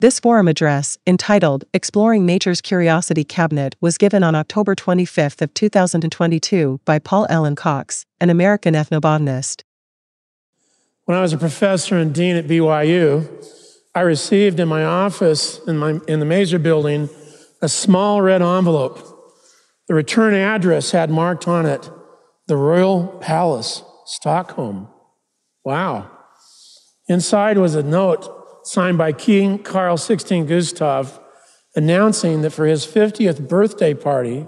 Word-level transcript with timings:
This 0.00 0.20
forum 0.20 0.46
address, 0.46 0.96
entitled 1.08 1.64
Exploring 1.74 2.24
Nature's 2.24 2.60
Curiosity 2.60 3.24
Cabinet, 3.24 3.74
was 3.80 3.98
given 3.98 4.22
on 4.22 4.36
October 4.36 4.76
25 4.76 5.42
of 5.42 5.52
2022 5.54 6.78
by 6.84 7.00
Paul 7.00 7.26
Alan 7.28 7.56
Cox, 7.56 8.06
an 8.20 8.30
American 8.30 8.74
ethnobotanist. 8.74 9.62
When 11.06 11.18
I 11.18 11.20
was 11.20 11.32
a 11.32 11.36
professor 11.36 11.96
and 11.96 12.14
dean 12.14 12.36
at 12.36 12.46
BYU, 12.46 13.26
I 13.92 14.02
received 14.02 14.60
in 14.60 14.68
my 14.68 14.84
office 14.84 15.58
in, 15.66 15.76
my, 15.76 15.98
in 16.06 16.20
the 16.20 16.26
Maeser 16.26 16.62
building 16.62 17.10
a 17.60 17.68
small 17.68 18.22
red 18.22 18.40
envelope. 18.40 19.00
The 19.88 19.94
return 19.94 20.32
address 20.32 20.92
had 20.92 21.10
marked 21.10 21.48
on 21.48 21.66
it 21.66 21.90
the 22.46 22.56
Royal 22.56 23.08
Palace, 23.20 23.82
Stockholm. 24.06 24.86
Wow. 25.64 26.08
Inside 27.08 27.58
was 27.58 27.74
a 27.74 27.82
note 27.82 28.37
signed 28.68 28.98
by 28.98 29.10
King 29.12 29.58
Carl 29.58 29.96
XVI 29.96 30.46
Gustav, 30.46 31.18
announcing 31.74 32.42
that 32.42 32.50
for 32.50 32.66
his 32.66 32.86
50th 32.86 33.48
birthday 33.48 33.94
party, 33.94 34.46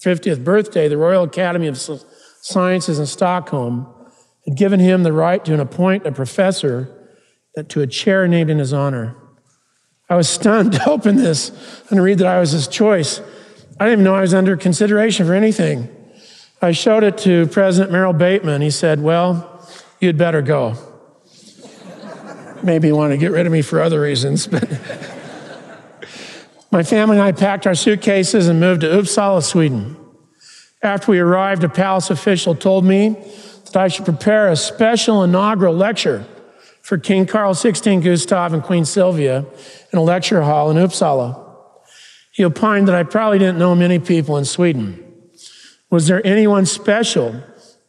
50th 0.00 0.44
birthday, 0.44 0.86
the 0.86 0.96
Royal 0.96 1.24
Academy 1.24 1.66
of 1.66 1.76
Sciences 1.76 3.00
in 3.00 3.06
Stockholm 3.06 3.92
had 4.46 4.56
given 4.56 4.78
him 4.78 5.02
the 5.02 5.12
right 5.12 5.44
to 5.44 5.60
appoint 5.60 6.06
a 6.06 6.12
professor 6.12 7.10
to 7.68 7.80
a 7.80 7.88
chair 7.88 8.28
named 8.28 8.50
in 8.50 8.58
his 8.58 8.72
honor. 8.72 9.16
I 10.08 10.14
was 10.14 10.28
stunned 10.28 10.72
to 10.74 10.88
open 10.88 11.16
this 11.16 11.50
and 11.90 12.00
read 12.00 12.18
that 12.18 12.28
I 12.28 12.38
was 12.38 12.52
his 12.52 12.68
choice. 12.68 13.20
I 13.80 13.86
didn't 13.86 13.92
even 13.94 14.04
know 14.04 14.14
I 14.14 14.20
was 14.20 14.32
under 14.32 14.56
consideration 14.56 15.26
for 15.26 15.34
anything. 15.34 15.92
I 16.62 16.70
showed 16.70 17.02
it 17.02 17.18
to 17.18 17.48
President 17.48 17.90
Merrill 17.90 18.12
Bateman. 18.12 18.62
He 18.62 18.70
said, 18.70 19.02
Well, 19.02 19.68
you'd 19.98 20.16
better 20.16 20.40
go 20.40 20.95
maybe 22.62 22.92
want 22.92 23.12
to 23.12 23.16
get 23.16 23.32
rid 23.32 23.46
of 23.46 23.52
me 23.52 23.62
for 23.62 23.80
other 23.80 24.00
reasons, 24.00 24.46
but 24.46 24.68
my 26.70 26.82
family 26.82 27.16
and 27.16 27.24
I 27.24 27.32
packed 27.32 27.66
our 27.66 27.74
suitcases 27.74 28.48
and 28.48 28.60
moved 28.60 28.82
to 28.82 28.88
Uppsala, 28.88 29.42
Sweden. 29.42 29.96
After 30.82 31.10
we 31.10 31.18
arrived, 31.18 31.64
a 31.64 31.68
palace 31.68 32.10
official 32.10 32.54
told 32.54 32.84
me 32.84 33.16
that 33.64 33.76
I 33.76 33.88
should 33.88 34.04
prepare 34.04 34.48
a 34.48 34.56
special 34.56 35.24
inaugural 35.24 35.74
lecture 35.74 36.26
for 36.82 36.98
King 36.98 37.26
Carl 37.26 37.54
XVI 37.54 38.02
Gustav 38.02 38.52
and 38.52 38.62
Queen 38.62 38.84
Sylvia 38.84 39.44
in 39.92 39.98
a 39.98 40.02
lecture 40.02 40.42
hall 40.42 40.70
in 40.70 40.76
Uppsala. 40.76 41.42
He 42.30 42.44
opined 42.44 42.86
that 42.88 42.94
I 42.94 43.02
probably 43.02 43.38
didn't 43.38 43.58
know 43.58 43.74
many 43.74 43.98
people 43.98 44.36
in 44.36 44.44
Sweden. 44.44 45.02
Was 45.90 46.06
there 46.06 46.24
anyone 46.26 46.66
special 46.66 47.42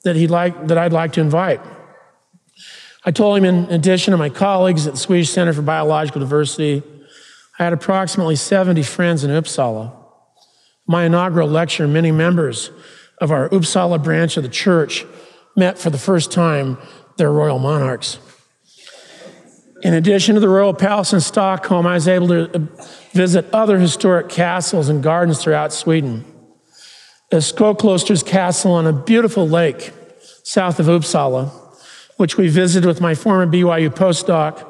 that 0.03 0.15
he'd 0.15 0.31
like 0.31 0.67
that 0.67 0.77
I'd 0.77 0.93
like 0.93 1.13
to 1.13 1.21
invite? 1.21 1.59
I 3.07 3.11
told 3.11 3.37
him, 3.37 3.45
in 3.45 3.71
addition 3.71 4.11
to 4.11 4.17
my 4.17 4.27
colleagues 4.27 4.85
at 4.85 4.95
the 4.95 4.99
Swedish 4.99 5.29
Center 5.29 5.53
for 5.53 5.61
Biological 5.61 6.19
Diversity, 6.19 6.83
I 7.57 7.63
had 7.63 7.71
approximately 7.71 8.35
70 8.35 8.83
friends 8.83 9.23
in 9.23 9.31
Uppsala. 9.31 9.93
My 10.87 11.05
inaugural 11.05 11.47
lecture, 11.47 11.87
many 11.87 12.11
members 12.11 12.69
of 13.19 13.31
our 13.31 13.47
Uppsala 13.47 14.03
branch 14.03 14.35
of 14.35 14.43
the 14.43 14.49
church 14.49 15.05
met 15.55 15.79
for 15.79 15.89
the 15.89 15.97
first 15.97 16.33
time 16.33 16.77
their 17.15 17.31
royal 17.31 17.59
monarchs. 17.59 18.19
In 19.83 19.93
addition 19.93 20.35
to 20.35 20.41
the 20.41 20.49
royal 20.49 20.73
palace 20.73 21.13
in 21.13 21.21
Stockholm, 21.21 21.87
I 21.87 21.93
was 21.93 22.09
able 22.09 22.27
to 22.27 22.53
uh, 22.53 22.59
visit 23.13 23.45
other 23.53 23.79
historic 23.79 24.27
castles 24.27 24.89
and 24.89 25.01
gardens 25.01 25.41
throughout 25.41 25.71
Sweden. 25.71 26.25
Skokloster's 27.31 28.21
castle 28.21 28.73
on 28.73 28.85
a 28.85 28.91
beautiful 28.91 29.47
lake 29.47 29.93
south 30.43 30.81
of 30.81 30.87
Uppsala 30.87 31.66
which 32.17 32.37
we 32.37 32.47
visited 32.49 32.85
with 32.85 32.99
my 32.99 33.15
former 33.15 33.47
BYU 33.47 33.89
postdoc, 33.89 34.65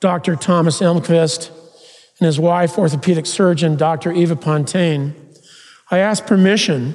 Dr. 0.00 0.36
Thomas 0.36 0.80
Elmqvist, 0.80 1.50
and 2.18 2.26
his 2.26 2.38
wife, 2.38 2.78
orthopedic 2.78 3.26
surgeon, 3.26 3.76
Dr. 3.76 4.12
Eva 4.12 4.36
Pontaine, 4.36 5.14
I 5.90 5.98
asked 5.98 6.26
permission 6.26 6.94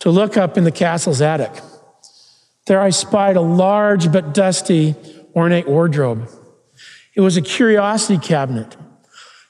to 0.00 0.10
look 0.10 0.36
up 0.36 0.58
in 0.58 0.64
the 0.64 0.72
castle's 0.72 1.20
attic. 1.20 1.52
There 2.66 2.80
I 2.80 2.90
spied 2.90 3.36
a 3.36 3.40
large 3.40 4.10
but 4.10 4.34
dusty 4.34 4.96
ornate 5.36 5.68
wardrobe. 5.68 6.28
It 7.14 7.20
was 7.20 7.36
a 7.36 7.42
curiosity 7.42 8.18
cabinet 8.18 8.76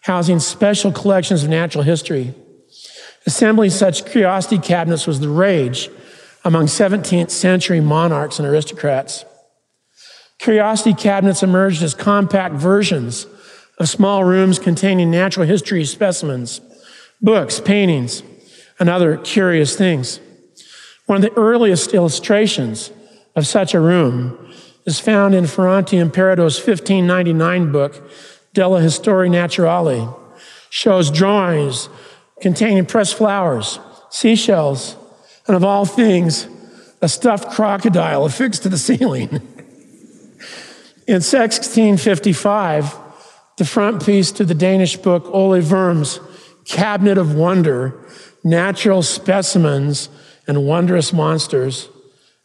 housing 0.02 0.40
special 0.40 0.90
collections 0.90 1.44
of 1.44 1.48
natural 1.48 1.84
history. 1.84 2.34
Assembling 3.24 3.70
such 3.70 4.04
curiosity 4.04 4.58
cabinets 4.58 5.06
was 5.06 5.20
the 5.20 5.28
rage 5.28 5.88
among 6.44 6.66
17th 6.66 7.30
century 7.30 7.80
monarchs 7.80 8.40
and 8.40 8.48
aristocrats. 8.48 9.24
Curiosity 10.42 10.92
cabinets 10.92 11.44
emerged 11.44 11.84
as 11.84 11.94
compact 11.94 12.56
versions 12.56 13.28
of 13.78 13.88
small 13.88 14.24
rooms 14.24 14.58
containing 14.58 15.08
natural 15.08 15.46
history 15.46 15.84
specimens, 15.84 16.60
books, 17.20 17.60
paintings, 17.60 18.24
and 18.80 18.88
other 18.88 19.18
curious 19.18 19.76
things. 19.76 20.18
One 21.06 21.22
of 21.22 21.22
the 21.22 21.40
earliest 21.40 21.94
illustrations 21.94 22.90
of 23.36 23.46
such 23.46 23.72
a 23.72 23.78
room 23.78 24.52
is 24.84 24.98
found 24.98 25.36
in 25.36 25.46
Ferrante 25.46 25.96
Imperato's 25.96 26.56
1599 26.58 27.70
book, 27.70 28.10
Della 28.52 28.80
Historia 28.80 29.30
Naturale, 29.30 30.12
shows 30.70 31.12
drawings 31.12 31.88
containing 32.40 32.84
pressed 32.84 33.14
flowers, 33.14 33.78
seashells, 34.10 34.96
and 35.46 35.54
of 35.54 35.62
all 35.62 35.84
things, 35.84 36.48
a 37.00 37.08
stuffed 37.08 37.48
crocodile 37.52 38.24
affixed 38.24 38.64
to 38.64 38.68
the 38.68 38.76
ceiling. 38.76 39.40
In 41.08 41.14
1655, 41.14 42.96
the 43.58 43.64
front 43.64 44.06
piece 44.06 44.30
to 44.32 44.44
the 44.44 44.54
Danish 44.54 44.96
book 44.96 45.24
Ole 45.32 45.60
Worm's 45.60 46.20
Cabinet 46.64 47.18
of 47.18 47.34
Wonder, 47.34 48.06
Natural 48.44 49.02
Specimens 49.02 50.08
and 50.46 50.64
Wondrous 50.64 51.12
Monsters. 51.12 51.88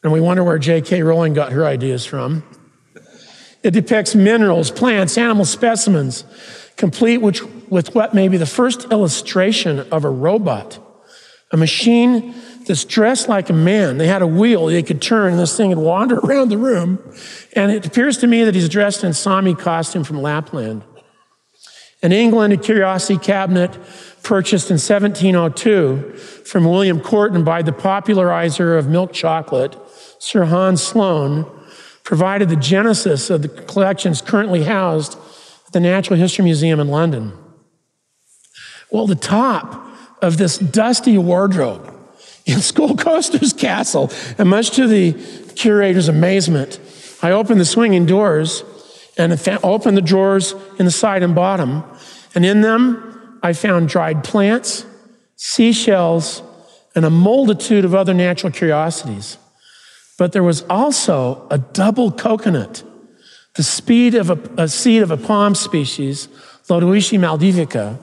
And 0.01 0.12
we 0.12 0.19
wonder 0.19 0.44
where 0.44 0.57
J.K. 0.57 1.03
Rowling 1.03 1.34
got 1.34 1.51
her 1.51 1.66
ideas 1.66 2.03
from. 2.03 2.44
It 3.62 3.72
depicts 3.72 4.16
minerals, 4.16 4.72
plants, 4.72 5.19
animal 5.19 5.45
specimens, 5.45 6.24
complete 6.78 7.18
which, 7.18 7.44
with 7.69 7.94
what 7.94 8.16
may 8.16 8.28
be 8.28 8.38
the 8.38 8.47
first 8.47 8.91
illustration 8.91 9.81
of 9.91 10.03
a 10.03 10.09
robot, 10.09 10.79
a 11.51 11.57
machine 11.57 12.34
that's 12.67 12.83
dressed 12.83 13.29
like 13.29 13.50
a 13.50 13.53
man. 13.53 13.97
They 13.97 14.07
had 14.07 14.22
a 14.22 14.28
wheel 14.28 14.67
they 14.67 14.83
could 14.83 15.01
turn, 15.01 15.31
and 15.31 15.39
this 15.39 15.55
thing 15.55 15.69
would 15.69 15.78
wander 15.78 16.17
around 16.23 16.50
the 16.50 16.57
room. 16.57 17.00
And 17.55 17.72
it 17.72 17.85
appears 17.85 18.17
to 18.17 18.28
me 18.28 18.44
that 18.44 18.53
he's 18.53 18.69
dressed 18.69 19.03
in 19.03 19.13
Sami 19.13 19.55
costume 19.55 20.03
from 20.03 20.22
Lapland. 20.22 20.83
In 22.03 22.11
England, 22.11 22.53
a 22.53 22.57
curiosity 22.57 23.17
cabinet 23.17 23.75
purchased 24.22 24.69
in 24.69 24.75
1702 24.75 26.16
from 26.45 26.66
William 26.66 27.00
Courten 27.00 27.44
by 27.44 27.61
the 27.61 27.72
popularizer 27.72 28.77
of 28.77 28.88
milk 28.88 29.13
chocolate, 29.13 29.75
Sir 30.19 30.45
Hans 30.45 30.83
Sloane, 30.83 31.45
provided 32.03 32.50
the 32.50 32.56
genesis 32.56 33.29
of 33.29 33.41
the 33.41 33.47
collections 33.47 34.22
currently 34.22 34.63
housed 34.63 35.17
at 35.66 35.73
the 35.73 35.79
Natural 35.79 36.19
History 36.19 36.45
Museum 36.45 36.79
in 36.79 36.88
London. 36.88 37.33
Well, 38.91 39.07
the 39.07 39.16
top 39.16 39.88
of 40.22 40.38
this 40.38 40.57
dusty 40.57 41.17
wardrobe 41.17 41.96
in 42.47 42.59
Skokloster's 42.59 43.53
castle. 43.53 44.09
And 44.38 44.49
much 44.49 44.71
to 44.71 44.88
the 44.88 45.13
curator's 45.55 46.07
amazement, 46.07 46.79
I 47.21 47.31
opened 47.31 47.59
the 47.59 47.65
swinging 47.65 48.05
doors 48.05 48.63
and 49.17 49.33
opened 49.63 49.97
the 49.97 50.01
drawers 50.01 50.53
in 50.79 50.85
the 50.85 50.91
side 50.91 51.23
and 51.23 51.35
bottom. 51.35 51.83
And 52.33 52.45
in 52.45 52.61
them, 52.61 53.39
I 53.44 53.53
found 53.53 53.89
dried 53.89 54.23
plants, 54.23 54.85
seashells, 55.35 56.41
and 56.95 57.05
a 57.05 57.09
multitude 57.09 57.85
of 57.85 57.94
other 57.94 58.13
natural 58.13 58.51
curiosities. 58.51 59.38
But 60.17 60.31
there 60.31 60.43
was 60.43 60.63
also 60.63 61.47
a 61.51 61.57
double 61.57 62.11
coconut, 62.11 62.83
the 63.55 63.63
speed 63.63 64.15
of 64.15 64.29
a, 64.29 64.63
a 64.63 64.67
seed 64.67 65.03
of 65.03 65.11
a 65.11 65.17
palm 65.17 65.53
species, 65.53 66.27
Lodoicea 66.69 67.19
maldivica, 67.19 68.00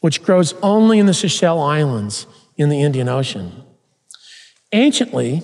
which 0.00 0.22
grows 0.22 0.54
only 0.62 0.98
in 0.98 1.06
the 1.06 1.14
Seychelles 1.14 1.68
Islands 1.68 2.26
in 2.56 2.68
the 2.68 2.82
Indian 2.82 3.08
Ocean. 3.08 3.65
Anciently, 4.72 5.42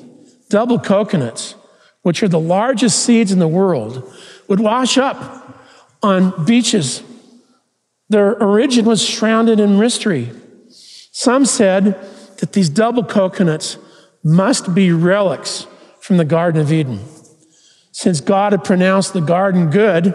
double 0.48 0.78
coconuts, 0.78 1.54
which 2.02 2.22
are 2.22 2.28
the 2.28 2.40
largest 2.40 3.04
seeds 3.04 3.32
in 3.32 3.38
the 3.38 3.48
world, 3.48 4.12
would 4.48 4.60
wash 4.60 4.98
up 4.98 5.60
on 6.02 6.44
beaches. 6.44 7.02
Their 8.08 8.40
origin 8.42 8.84
was 8.84 9.02
shrouded 9.04 9.60
in 9.60 9.78
mystery. 9.78 10.30
Some 11.12 11.44
said 11.44 11.98
that 12.38 12.52
these 12.52 12.68
double 12.68 13.04
coconuts 13.04 13.78
must 14.24 14.74
be 14.74 14.92
relics 14.92 15.66
from 16.00 16.16
the 16.16 16.24
Garden 16.24 16.60
of 16.60 16.72
Eden. 16.72 17.00
Since 17.92 18.20
God 18.20 18.52
had 18.52 18.64
pronounced 18.64 19.12
the 19.12 19.20
garden 19.20 19.70
good, 19.70 20.14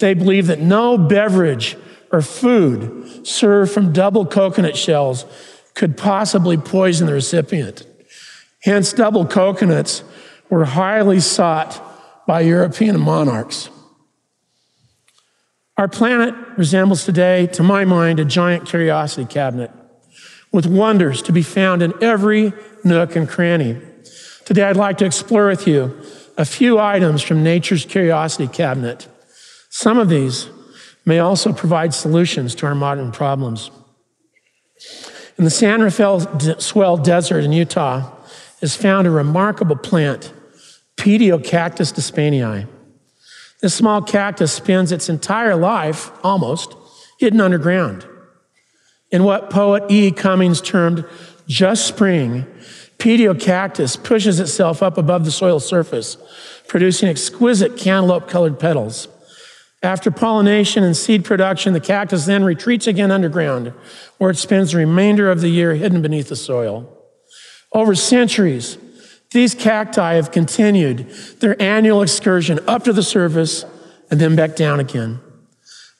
they 0.00 0.14
believed 0.14 0.48
that 0.48 0.60
no 0.60 0.98
beverage 0.98 1.76
or 2.12 2.20
food 2.20 3.26
served 3.26 3.72
from 3.72 3.92
double 3.92 4.26
coconut 4.26 4.76
shells 4.76 5.24
could 5.74 5.96
possibly 5.96 6.56
poison 6.56 7.06
the 7.06 7.14
recipient. 7.14 7.86
Hence, 8.64 8.94
double 8.94 9.26
coconuts 9.26 10.02
were 10.48 10.64
highly 10.64 11.20
sought 11.20 11.82
by 12.26 12.40
European 12.40 12.98
monarchs. 12.98 13.68
Our 15.76 15.86
planet 15.86 16.34
resembles 16.56 17.04
today, 17.04 17.46
to 17.48 17.62
my 17.62 17.84
mind, 17.84 18.20
a 18.20 18.24
giant 18.24 18.66
curiosity 18.66 19.26
cabinet 19.26 19.70
with 20.50 20.66
wonders 20.66 21.20
to 21.22 21.32
be 21.32 21.42
found 21.42 21.82
in 21.82 21.92
every 22.02 22.54
nook 22.84 23.16
and 23.16 23.28
cranny. 23.28 23.82
Today, 24.46 24.62
I'd 24.62 24.76
like 24.76 24.96
to 24.98 25.04
explore 25.04 25.48
with 25.48 25.66
you 25.66 26.00
a 26.38 26.46
few 26.46 26.78
items 26.78 27.20
from 27.22 27.42
nature's 27.42 27.84
curiosity 27.84 28.48
cabinet. 28.48 29.08
Some 29.68 29.98
of 29.98 30.08
these 30.08 30.48
may 31.04 31.18
also 31.18 31.52
provide 31.52 31.92
solutions 31.92 32.54
to 32.54 32.66
our 32.66 32.74
modern 32.74 33.12
problems. 33.12 33.70
In 35.36 35.44
the 35.44 35.50
San 35.50 35.82
Rafael 35.82 36.20
Swell 36.60 36.96
Desert 36.96 37.44
in 37.44 37.52
Utah 37.52 38.13
is 38.64 38.74
found 38.74 39.06
a 39.06 39.10
remarkable 39.10 39.76
plant, 39.76 40.32
Pediocactus 40.96 41.92
despainii. 41.92 42.66
This 43.60 43.74
small 43.74 44.00
cactus 44.00 44.52
spends 44.52 44.90
its 44.90 45.10
entire 45.10 45.54
life, 45.54 46.10
almost, 46.24 46.74
hidden 47.18 47.42
underground. 47.42 48.06
In 49.10 49.22
what 49.22 49.50
poet 49.50 49.84
E. 49.90 50.10
Cummings 50.10 50.62
termed 50.62 51.04
just 51.46 51.86
spring, 51.86 52.46
Pediocactus 52.98 54.02
pushes 54.02 54.40
itself 54.40 54.82
up 54.82 54.96
above 54.96 55.26
the 55.26 55.30
soil 55.30 55.60
surface, 55.60 56.16
producing 56.66 57.08
exquisite 57.08 57.76
cantaloupe 57.76 58.28
colored 58.28 58.58
petals. 58.58 59.08
After 59.82 60.10
pollination 60.10 60.82
and 60.82 60.96
seed 60.96 61.26
production, 61.26 61.74
the 61.74 61.80
cactus 61.80 62.24
then 62.24 62.44
retreats 62.44 62.86
again 62.86 63.10
underground, 63.10 63.74
where 64.16 64.30
it 64.30 64.38
spends 64.38 64.72
the 64.72 64.78
remainder 64.78 65.30
of 65.30 65.42
the 65.42 65.50
year 65.50 65.74
hidden 65.74 66.00
beneath 66.00 66.30
the 66.30 66.36
soil. 66.36 66.93
Over 67.74 67.96
centuries, 67.96 68.78
these 69.32 69.54
cacti 69.54 70.14
have 70.14 70.30
continued 70.30 71.10
their 71.40 71.60
annual 71.60 72.02
excursion 72.02 72.60
up 72.68 72.84
to 72.84 72.92
the 72.92 73.02
surface 73.02 73.64
and 74.10 74.20
then 74.20 74.36
back 74.36 74.54
down 74.54 74.78
again. 74.78 75.18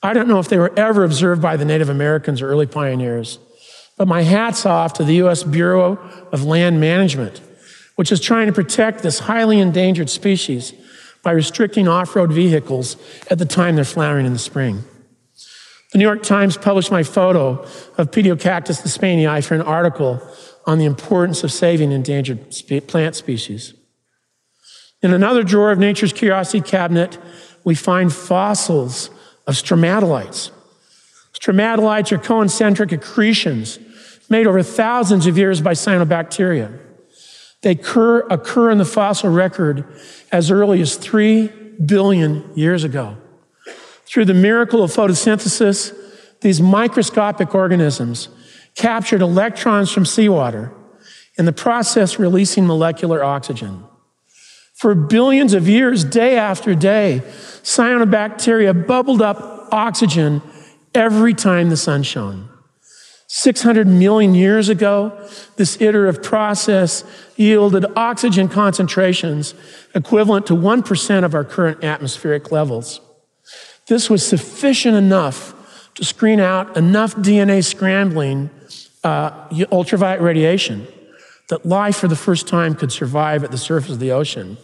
I 0.01 0.13
don't 0.13 0.29
know 0.29 0.39
if 0.39 0.47
they 0.47 0.57
were 0.57 0.71
ever 0.79 1.03
observed 1.03 1.41
by 1.41 1.57
the 1.57 1.65
Native 1.65 1.89
Americans 1.89 2.41
or 2.41 2.47
early 2.47 2.65
pioneers, 2.65 3.39
but 3.97 4.07
my 4.07 4.21
hat's 4.21 4.65
off 4.65 4.93
to 4.93 5.03
the 5.03 5.15
U.S. 5.15 5.43
Bureau 5.43 5.97
of 6.31 6.45
Land 6.45 6.79
Management, 6.79 7.41
which 7.95 8.11
is 8.11 8.21
trying 8.21 8.47
to 8.47 8.53
protect 8.53 9.03
this 9.03 9.19
highly 9.19 9.59
endangered 9.59 10.09
species 10.09 10.73
by 11.23 11.31
restricting 11.31 11.87
off 11.89 12.15
road 12.15 12.31
vehicles 12.31 12.95
at 13.29 13.37
the 13.37 13.45
time 13.45 13.75
they're 13.75 13.83
flowering 13.83 14.25
in 14.25 14.33
the 14.33 14.39
spring. 14.39 14.83
The 15.91 15.97
New 15.97 16.05
York 16.05 16.23
Times 16.23 16.55
published 16.55 16.91
my 16.91 17.03
photo 17.03 17.63
of 17.97 18.11
Pediocactus 18.11 18.81
despainii 18.81 19.43
for 19.43 19.55
an 19.55 19.61
article 19.61 20.21
on 20.65 20.77
the 20.77 20.85
importance 20.85 21.43
of 21.43 21.51
saving 21.51 21.91
endangered 21.91 22.39
plant 22.87 23.15
species. 23.15 23.73
In 25.01 25.13
another 25.13 25.43
drawer 25.43 25.71
of 25.71 25.79
Nature's 25.79 26.13
Curiosity 26.13 26.61
cabinet, 26.61 27.17
we 27.63 27.75
find 27.75 28.11
fossils 28.11 29.09
of 29.45 29.55
stromatolites. 29.55 30.51
Stromatolites 31.33 32.11
are 32.11 32.17
concentric 32.17 32.89
accretions 32.89 33.79
made 34.29 34.47
over 34.47 34.63
thousands 34.63 35.27
of 35.27 35.37
years 35.37 35.61
by 35.61 35.73
cyanobacteria. 35.73 36.79
They 37.61 37.71
occur, 37.71 38.21
occur 38.29 38.71
in 38.71 38.77
the 38.77 38.85
fossil 38.85 39.29
record 39.29 39.85
as 40.31 40.49
early 40.49 40.81
as 40.81 40.95
3 40.95 41.47
billion 41.85 42.49
years 42.55 42.83
ago. 42.83 43.17
Through 44.05 44.25
the 44.25 44.33
miracle 44.33 44.83
of 44.83 44.91
photosynthesis, 44.91 45.95
these 46.41 46.61
microscopic 46.61 47.53
organisms 47.53 48.29
captured 48.75 49.21
electrons 49.21 49.91
from 49.91 50.05
seawater, 50.05 50.71
in 51.37 51.45
the 51.45 51.53
process 51.53 52.19
releasing 52.19 52.65
molecular 52.65 53.23
oxygen. 53.23 53.83
For 54.75 54.93
billions 54.95 55.53
of 55.53 55.67
years, 55.67 56.03
day 56.03 56.37
after 56.37 56.75
day, 56.75 57.21
cyanobacteria 57.63 58.85
bubbled 58.85 59.21
up 59.21 59.67
oxygen 59.71 60.41
every 60.93 61.33
time 61.33 61.69
the 61.69 61.77
sun 61.77 62.03
shone. 62.03 62.49
600 63.27 63.87
million 63.87 64.35
years 64.35 64.69
ago, 64.69 65.11
this 65.55 65.81
iterative 65.81 66.21
process 66.21 67.03
yielded 67.35 67.85
oxygen 67.95 68.47
concentrations 68.47 69.55
equivalent 69.93 70.45
to 70.45 70.53
1% 70.53 71.23
of 71.23 71.33
our 71.33 71.43
current 71.43 71.83
atmospheric 71.83 72.51
levels. 72.51 73.01
This 73.87 74.09
was 74.09 74.25
sufficient 74.25 74.95
enough 74.95 75.53
to 75.95 76.05
screen 76.05 76.39
out 76.39 76.77
enough 76.77 77.15
DNA 77.15 77.63
scrambling 77.63 78.49
uh, 79.03 79.47
ultraviolet 79.71 80.21
radiation 80.21 80.87
that 81.49 81.65
life 81.65 81.97
for 81.97 82.07
the 82.07 82.15
first 82.15 82.47
time 82.47 82.75
could 82.75 82.91
survive 82.91 83.43
at 83.43 83.51
the 83.51 83.57
surface 83.57 83.91
of 83.91 83.99
the 83.99 84.11
ocean. 84.11 84.57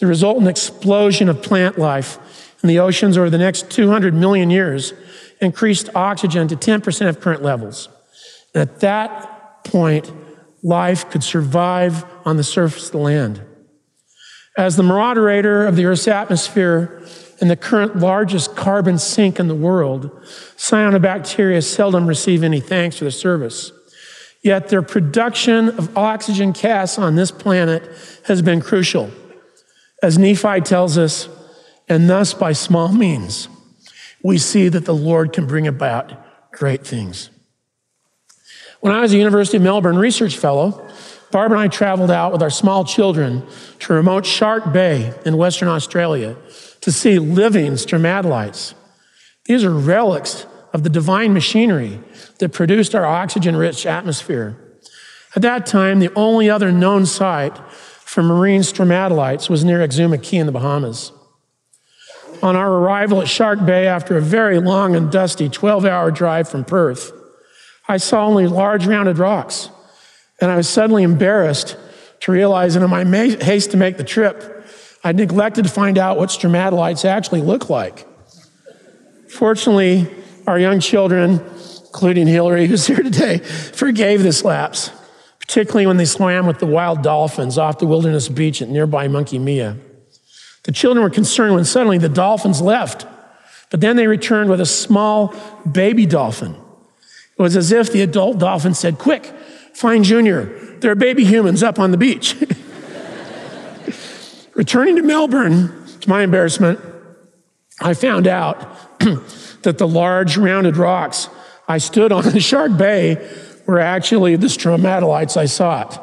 The 0.00 0.06
resultant 0.06 0.48
explosion 0.48 1.28
of 1.28 1.42
plant 1.42 1.78
life 1.78 2.18
in 2.62 2.68
the 2.68 2.78
oceans 2.78 3.18
over 3.18 3.30
the 3.30 3.38
next 3.38 3.70
200 3.70 4.14
million 4.14 4.50
years 4.50 4.94
increased 5.40 5.90
oxygen 5.94 6.48
to 6.48 6.56
10% 6.56 7.08
of 7.08 7.20
current 7.20 7.42
levels. 7.42 7.88
And 8.54 8.62
at 8.62 8.80
that 8.80 9.64
point, 9.64 10.10
life 10.62 11.10
could 11.10 11.22
survive 11.22 12.04
on 12.24 12.36
the 12.36 12.44
surface 12.44 12.86
of 12.86 12.92
the 12.92 12.98
land. 12.98 13.42
As 14.56 14.76
the 14.76 14.82
moderator 14.82 15.66
of 15.66 15.76
the 15.76 15.84
Earth's 15.84 16.08
atmosphere, 16.08 17.02
and 17.40 17.50
the 17.50 17.56
current 17.56 17.96
largest 17.96 18.56
carbon 18.56 18.98
sink 18.98 19.38
in 19.38 19.48
the 19.48 19.54
world, 19.54 20.10
cyanobacteria 20.56 21.62
seldom 21.62 22.06
receive 22.06 22.42
any 22.42 22.60
thanks 22.60 22.98
for 22.98 23.04
their 23.04 23.10
service. 23.10 23.72
Yet 24.42 24.68
their 24.68 24.82
production 24.82 25.70
of 25.70 25.96
oxygen 25.96 26.52
gas 26.52 26.98
on 26.98 27.16
this 27.16 27.30
planet 27.30 27.82
has 28.26 28.42
been 28.42 28.60
crucial. 28.60 29.10
As 30.02 30.18
Nephi 30.18 30.60
tells 30.60 30.98
us, 30.98 31.28
and 31.88 32.08
thus 32.08 32.34
by 32.34 32.52
small 32.52 32.92
means, 32.92 33.48
we 34.22 34.38
see 34.38 34.68
that 34.68 34.84
the 34.84 34.94
Lord 34.94 35.32
can 35.32 35.46
bring 35.46 35.66
about 35.66 36.12
great 36.52 36.86
things. 36.86 37.30
When 38.80 38.92
I 38.92 39.00
was 39.00 39.14
a 39.14 39.18
University 39.18 39.56
of 39.56 39.62
Melbourne 39.62 39.96
research 39.96 40.36
fellow, 40.36 40.86
Barb 41.30 41.52
and 41.52 41.60
I 41.60 41.68
traveled 41.68 42.10
out 42.10 42.32
with 42.32 42.42
our 42.42 42.50
small 42.50 42.84
children 42.84 43.46
to 43.80 43.92
remote 43.94 44.24
Shark 44.24 44.72
Bay 44.72 45.12
in 45.24 45.36
Western 45.36 45.68
Australia 45.68 46.36
to 46.84 46.92
see 46.92 47.18
living 47.18 47.72
stromatolites. 47.72 48.74
These 49.46 49.64
are 49.64 49.70
relics 49.70 50.44
of 50.74 50.82
the 50.82 50.90
divine 50.90 51.32
machinery 51.32 51.98
that 52.40 52.50
produced 52.50 52.94
our 52.94 53.06
oxygen 53.06 53.56
rich 53.56 53.86
atmosphere. 53.86 54.54
At 55.34 55.40
that 55.40 55.64
time, 55.64 55.98
the 55.98 56.12
only 56.14 56.50
other 56.50 56.70
known 56.70 57.06
site 57.06 57.56
for 57.70 58.22
marine 58.22 58.60
stromatolites 58.60 59.48
was 59.48 59.64
near 59.64 59.78
Exuma 59.78 60.22
Key 60.22 60.36
in 60.36 60.44
the 60.44 60.52
Bahamas. 60.52 61.10
On 62.42 62.54
our 62.54 62.70
arrival 62.70 63.22
at 63.22 63.28
Shark 63.28 63.64
Bay 63.64 63.86
after 63.86 64.18
a 64.18 64.20
very 64.20 64.58
long 64.58 64.94
and 64.94 65.10
dusty 65.10 65.48
12 65.48 65.86
hour 65.86 66.10
drive 66.10 66.50
from 66.50 66.66
Perth, 66.66 67.12
I 67.88 67.96
saw 67.96 68.26
only 68.26 68.46
large 68.46 68.86
rounded 68.86 69.16
rocks, 69.16 69.70
and 70.38 70.50
I 70.50 70.56
was 70.56 70.68
suddenly 70.68 71.02
embarrassed 71.02 71.78
to 72.20 72.32
realize 72.32 72.74
that 72.74 72.82
in 72.82 72.90
my 72.90 73.04
haste 73.42 73.70
to 73.70 73.78
make 73.78 73.96
the 73.96 74.04
trip, 74.04 74.53
I 75.04 75.12
neglected 75.12 75.64
to 75.64 75.70
find 75.70 75.98
out 75.98 76.16
what 76.16 76.30
stromatolites 76.30 77.04
actually 77.04 77.42
look 77.42 77.68
like. 77.68 78.06
Fortunately, 79.28 80.08
our 80.46 80.58
young 80.58 80.80
children, 80.80 81.44
including 81.86 82.26
Hillary, 82.26 82.66
who's 82.66 82.86
here 82.86 83.02
today, 83.02 83.38
forgave 83.38 84.22
this 84.22 84.42
lapse, 84.44 84.90
particularly 85.38 85.86
when 85.86 85.98
they 85.98 86.06
swam 86.06 86.46
with 86.46 86.58
the 86.58 86.66
wild 86.66 87.02
dolphins 87.02 87.58
off 87.58 87.78
the 87.78 87.86
wilderness 87.86 88.30
beach 88.30 88.62
at 88.62 88.70
nearby 88.70 89.06
Monkey 89.06 89.38
Mia. 89.38 89.76
The 90.62 90.72
children 90.72 91.02
were 91.02 91.10
concerned 91.10 91.54
when 91.54 91.66
suddenly 91.66 91.98
the 91.98 92.08
dolphins 92.08 92.62
left, 92.62 93.06
but 93.70 93.82
then 93.82 93.96
they 93.96 94.06
returned 94.06 94.48
with 94.48 94.60
a 94.60 94.66
small 94.66 95.34
baby 95.70 96.06
dolphin. 96.06 96.54
It 97.36 97.42
was 97.42 97.56
as 97.56 97.72
if 97.72 97.92
the 97.92 98.00
adult 98.00 98.38
dolphin 98.38 98.72
said, 98.72 98.98
Quick, 98.98 99.26
find 99.74 100.02
Junior. 100.02 100.44
There 100.78 100.90
are 100.90 100.94
baby 100.94 101.24
humans 101.24 101.62
up 101.62 101.78
on 101.78 101.90
the 101.90 101.98
beach. 101.98 102.36
Returning 104.54 104.96
to 104.96 105.02
Melbourne, 105.02 105.86
to 106.00 106.08
my 106.08 106.22
embarrassment, 106.22 106.80
I 107.80 107.94
found 107.94 108.26
out 108.26 109.00
that 109.62 109.78
the 109.78 109.88
large 109.88 110.36
rounded 110.36 110.76
rocks 110.76 111.28
I 111.66 111.78
stood 111.78 112.12
on 112.12 112.26
in 112.32 112.38
Shark 112.38 112.76
Bay 112.76 113.16
were 113.66 113.80
actually 113.80 114.36
the 114.36 114.46
stromatolites 114.46 115.36
I 115.36 115.46
sought. 115.46 116.00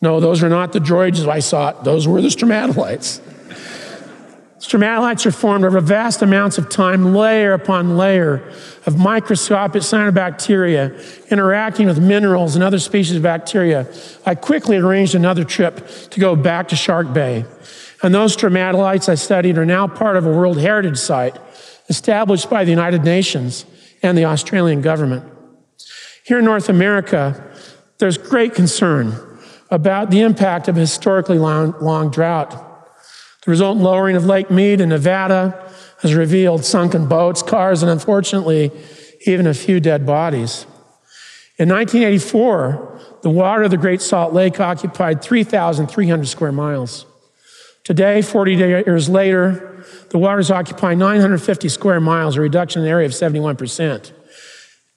No, 0.00 0.20
those 0.20 0.42
are 0.42 0.48
not 0.48 0.72
the 0.72 0.78
droids 0.78 1.26
I 1.26 1.40
sought, 1.40 1.84
those 1.84 2.06
were 2.06 2.20
the 2.20 2.28
stromatolites. 2.28 3.20
Stromatolites 4.66 5.24
are 5.24 5.30
formed 5.30 5.64
over 5.64 5.78
vast 5.80 6.22
amounts 6.22 6.58
of 6.58 6.68
time, 6.68 7.14
layer 7.14 7.52
upon 7.52 7.96
layer 7.96 8.42
of 8.84 8.98
microscopic 8.98 9.82
cyanobacteria 9.82 11.30
interacting 11.30 11.86
with 11.86 12.00
minerals 12.00 12.56
and 12.56 12.64
other 12.64 12.80
species 12.80 13.14
of 13.14 13.22
bacteria. 13.22 13.86
I 14.24 14.34
quickly 14.34 14.76
arranged 14.76 15.14
another 15.14 15.44
trip 15.44 15.86
to 16.10 16.18
go 16.18 16.34
back 16.34 16.66
to 16.68 16.76
Shark 16.76 17.12
Bay. 17.12 17.44
And 18.02 18.12
those 18.12 18.36
stromatolites 18.36 19.08
I 19.08 19.14
studied 19.14 19.56
are 19.56 19.64
now 19.64 19.86
part 19.86 20.16
of 20.16 20.26
a 20.26 20.32
World 20.32 20.58
Heritage 20.58 20.98
Site 20.98 21.38
established 21.88 22.50
by 22.50 22.64
the 22.64 22.70
United 22.70 23.04
Nations 23.04 23.66
and 24.02 24.18
the 24.18 24.24
Australian 24.24 24.80
government. 24.80 25.32
Here 26.24 26.40
in 26.40 26.44
North 26.44 26.68
America, 26.68 27.40
there's 27.98 28.18
great 28.18 28.52
concern 28.52 29.14
about 29.70 30.10
the 30.10 30.22
impact 30.22 30.66
of 30.66 30.76
a 30.76 30.80
historically 30.80 31.38
long, 31.38 31.72
long 31.80 32.10
drought. 32.10 32.65
The 33.46 33.52
resultant 33.52 33.84
lowering 33.84 34.16
of 34.16 34.26
Lake 34.26 34.50
Mead 34.50 34.80
in 34.80 34.88
Nevada 34.88 35.70
has 36.02 36.14
revealed 36.14 36.64
sunken 36.64 37.06
boats, 37.06 37.44
cars, 37.44 37.80
and 37.80 37.88
unfortunately, 37.88 38.72
even 39.24 39.46
a 39.46 39.54
few 39.54 39.78
dead 39.78 40.04
bodies. 40.04 40.66
In 41.56 41.68
1984, 41.68 43.20
the 43.22 43.30
water 43.30 43.62
of 43.62 43.70
the 43.70 43.76
Great 43.76 44.02
Salt 44.02 44.32
Lake 44.32 44.58
occupied 44.58 45.22
3,300 45.22 46.26
square 46.26 46.50
miles. 46.50 47.06
Today, 47.84 48.20
40 48.20 48.54
years 48.54 49.08
later, 49.08 49.84
the 50.10 50.18
waters 50.18 50.50
occupy 50.50 50.94
950 50.94 51.68
square 51.68 52.00
miles, 52.00 52.36
a 52.36 52.40
reduction 52.40 52.82
in 52.82 52.88
area 52.88 53.06
of 53.06 53.12
71%. 53.12 54.10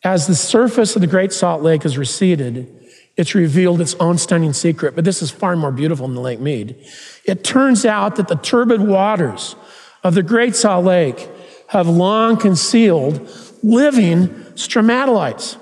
As 0.03 0.25
the 0.25 0.33
surface 0.33 0.95
of 0.95 1.01
the 1.01 1.07
Great 1.07 1.31
Salt 1.31 1.61
Lake 1.61 1.83
has 1.83 1.99
receded, 1.99 2.78
it's 3.19 3.35
revealed 3.35 3.81
its 3.81 3.95
own 3.95 4.17
stunning 4.17 4.53
secret, 4.53 4.95
but 4.95 5.03
this 5.03 5.21
is 5.21 5.29
far 5.29 5.57
more 5.57 5.73
beautiful 5.73 6.07
than 6.07 6.15
Lake 6.15 6.39
Mead. 6.39 6.77
It 7.25 7.43
turns 7.43 7.85
out 7.85 8.15
that 8.15 8.29
the 8.29 8.37
turbid 8.37 8.79
waters 8.79 9.57
of 10.05 10.15
the 10.15 10.23
Great 10.23 10.55
Salt 10.55 10.85
Lake 10.85 11.27
have 11.67 11.85
long 11.85 12.37
concealed 12.37 13.29
living 13.61 14.29
stromatolites. 14.55 15.57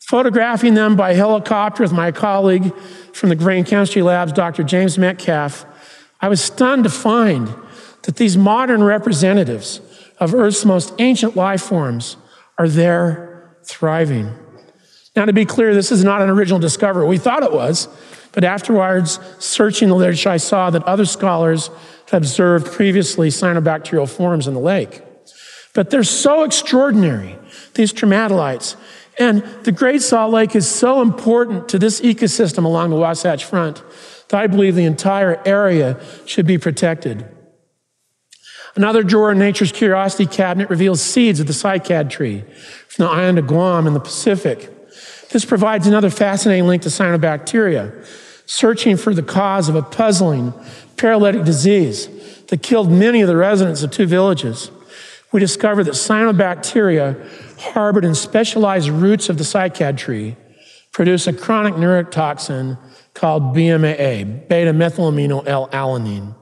Photographing 0.00 0.74
them 0.74 0.96
by 0.96 1.14
helicopter 1.14 1.84
with 1.84 1.92
my 1.92 2.10
colleague 2.10 2.74
from 3.12 3.28
the 3.28 3.36
Brain 3.36 3.62
Chemistry 3.62 4.02
Labs, 4.02 4.32
Dr. 4.32 4.64
James 4.64 4.98
Metcalf, 4.98 5.64
I 6.20 6.28
was 6.28 6.42
stunned 6.42 6.82
to 6.82 6.90
find 6.90 7.54
that 8.02 8.16
these 8.16 8.36
modern 8.36 8.82
representatives 8.82 9.80
of 10.18 10.34
Earth's 10.34 10.64
most 10.64 10.92
ancient 10.98 11.36
life 11.36 11.62
forms 11.62 12.16
are 12.58 12.68
there 12.68 13.54
thriving. 13.62 14.34
Now, 15.18 15.24
to 15.24 15.32
be 15.32 15.44
clear, 15.44 15.74
this 15.74 15.90
is 15.90 16.04
not 16.04 16.22
an 16.22 16.30
original 16.30 16.60
discovery. 16.60 17.04
We 17.04 17.18
thought 17.18 17.42
it 17.42 17.52
was, 17.52 17.88
but 18.30 18.44
afterwards, 18.44 19.18
searching 19.40 19.88
the 19.88 19.96
literature, 19.96 20.28
I 20.28 20.36
saw 20.36 20.70
that 20.70 20.84
other 20.84 21.04
scholars 21.04 21.70
had 22.08 22.22
observed 22.22 22.66
previously 22.70 23.26
cyanobacterial 23.28 24.08
forms 24.08 24.46
in 24.46 24.54
the 24.54 24.60
lake. 24.60 25.02
But 25.74 25.90
they're 25.90 26.04
so 26.04 26.44
extraordinary, 26.44 27.36
these 27.74 27.92
stromatolites. 27.92 28.76
And 29.18 29.42
the 29.64 29.72
Great 29.72 30.02
Salt 30.02 30.30
Lake 30.30 30.54
is 30.54 30.68
so 30.68 31.02
important 31.02 31.68
to 31.70 31.80
this 31.80 32.00
ecosystem 32.00 32.64
along 32.64 32.90
the 32.90 32.96
Wasatch 32.96 33.44
Front 33.44 33.82
that 34.28 34.40
I 34.40 34.46
believe 34.46 34.76
the 34.76 34.84
entire 34.84 35.42
area 35.44 36.00
should 36.26 36.46
be 36.46 36.58
protected. 36.58 37.26
Another 38.76 39.02
drawer 39.02 39.32
in 39.32 39.40
Nature's 39.40 39.72
Curiosity 39.72 40.26
cabinet 40.26 40.70
reveals 40.70 41.00
seeds 41.00 41.40
of 41.40 41.48
the 41.48 41.52
cycad 41.52 42.08
tree 42.08 42.44
from 42.86 43.06
the 43.06 43.10
island 43.10 43.40
of 43.40 43.48
Guam 43.48 43.88
in 43.88 43.94
the 43.94 44.00
Pacific. 44.00 44.76
This 45.30 45.44
provides 45.44 45.86
another 45.86 46.10
fascinating 46.10 46.66
link 46.66 46.82
to 46.82 46.88
cyanobacteria, 46.88 48.06
searching 48.46 48.96
for 48.96 49.12
the 49.12 49.22
cause 49.22 49.68
of 49.68 49.74
a 49.74 49.82
puzzling 49.82 50.54
paralytic 50.96 51.44
disease 51.44 52.08
that 52.46 52.62
killed 52.62 52.90
many 52.90 53.20
of 53.20 53.28
the 53.28 53.36
residents 53.36 53.82
of 53.82 53.90
two 53.90 54.06
villages. 54.06 54.70
We 55.32 55.40
discovered 55.40 55.84
that 55.84 55.94
cyanobacteria 55.94 57.60
harbored 57.60 58.04
in 58.04 58.14
specialized 58.14 58.88
roots 58.88 59.28
of 59.28 59.36
the 59.36 59.44
cycad 59.44 59.98
tree 59.98 60.36
produce 60.92 61.26
a 61.26 61.32
chronic 61.32 61.74
neurotoxin 61.74 62.78
called 63.14 63.54
BMAA, 63.54 64.48
beta 64.48 64.72
methylamino 64.72 65.46
L 65.46 65.68
alanine. 65.68 66.34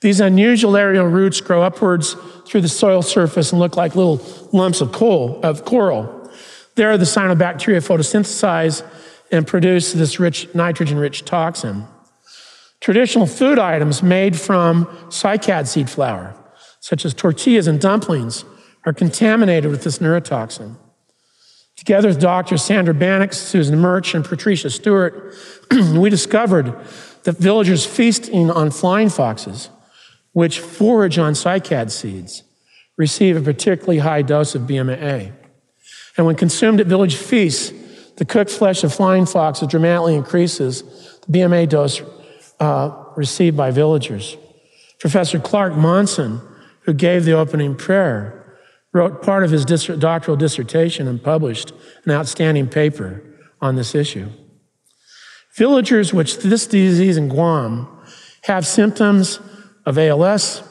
These 0.00 0.20
unusual 0.20 0.76
aerial 0.76 1.06
roots 1.06 1.40
grow 1.40 1.62
upwards 1.62 2.16
through 2.46 2.60
the 2.60 2.68
soil 2.68 3.02
surface 3.02 3.52
and 3.52 3.60
look 3.60 3.76
like 3.76 3.94
little 3.94 4.20
lumps 4.52 4.80
of 4.80 4.92
coal, 4.92 5.40
of 5.42 5.64
coral. 5.64 6.21
There, 6.74 6.96
the 6.96 7.04
cyanobacteria 7.04 7.86
photosynthesize 7.86 8.82
and 9.30 9.46
produce 9.46 9.92
this 9.92 10.18
rich, 10.18 10.54
nitrogen 10.54 10.98
rich 10.98 11.24
toxin. 11.24 11.86
Traditional 12.80 13.26
food 13.26 13.58
items 13.58 14.02
made 14.02 14.38
from 14.38 14.86
cycad 15.08 15.68
seed 15.68 15.88
flour, 15.88 16.34
such 16.80 17.04
as 17.04 17.14
tortillas 17.14 17.66
and 17.66 17.80
dumplings, 17.80 18.44
are 18.84 18.92
contaminated 18.92 19.70
with 19.70 19.84
this 19.84 19.98
neurotoxin. 19.98 20.76
Together 21.76 22.08
with 22.08 22.20
Doctors 22.20 22.62
Sandra 22.62 22.94
Banack, 22.94 23.34
Susan 23.34 23.78
Murch, 23.78 24.14
and 24.14 24.24
Patricia 24.24 24.70
Stewart, 24.70 25.34
we 25.94 26.10
discovered 26.10 26.74
that 27.24 27.36
villagers 27.38 27.86
feasting 27.86 28.50
on 28.50 28.70
flying 28.70 29.08
foxes, 29.08 29.70
which 30.32 30.60
forage 30.60 31.18
on 31.18 31.34
cycad 31.34 31.90
seeds, 31.90 32.42
receive 32.96 33.36
a 33.36 33.40
particularly 33.40 33.98
high 33.98 34.22
dose 34.22 34.54
of 34.54 34.62
BMAA. 34.62 35.32
And 36.16 36.26
when 36.26 36.36
consumed 36.36 36.80
at 36.80 36.86
village 36.86 37.16
feasts, 37.16 37.72
the 38.16 38.24
cooked 38.24 38.50
flesh 38.50 38.84
of 38.84 38.92
flying 38.92 39.26
foxes 39.26 39.68
dramatically 39.68 40.14
increases 40.14 40.82
the 41.26 41.38
BMAA 41.38 41.68
dose 41.68 42.02
uh, 42.60 43.04
received 43.16 43.56
by 43.56 43.70
villagers. 43.70 44.36
Professor 45.00 45.38
Clark 45.38 45.74
Monson, 45.74 46.40
who 46.82 46.92
gave 46.92 47.24
the 47.24 47.32
opening 47.32 47.74
prayer, 47.74 48.38
wrote 48.92 49.22
part 49.22 49.42
of 49.42 49.50
his 49.50 49.64
doctoral 49.64 50.36
dissertation 50.36 51.08
and 51.08 51.22
published 51.22 51.72
an 52.04 52.12
outstanding 52.12 52.68
paper 52.68 53.22
on 53.60 53.76
this 53.76 53.94
issue. 53.94 54.28
Villagers 55.56 56.12
with 56.12 56.42
this 56.42 56.66
disease 56.66 57.16
in 57.16 57.28
Guam 57.28 57.88
have 58.44 58.66
symptoms 58.66 59.40
of 59.86 59.98
ALS, 59.98 60.62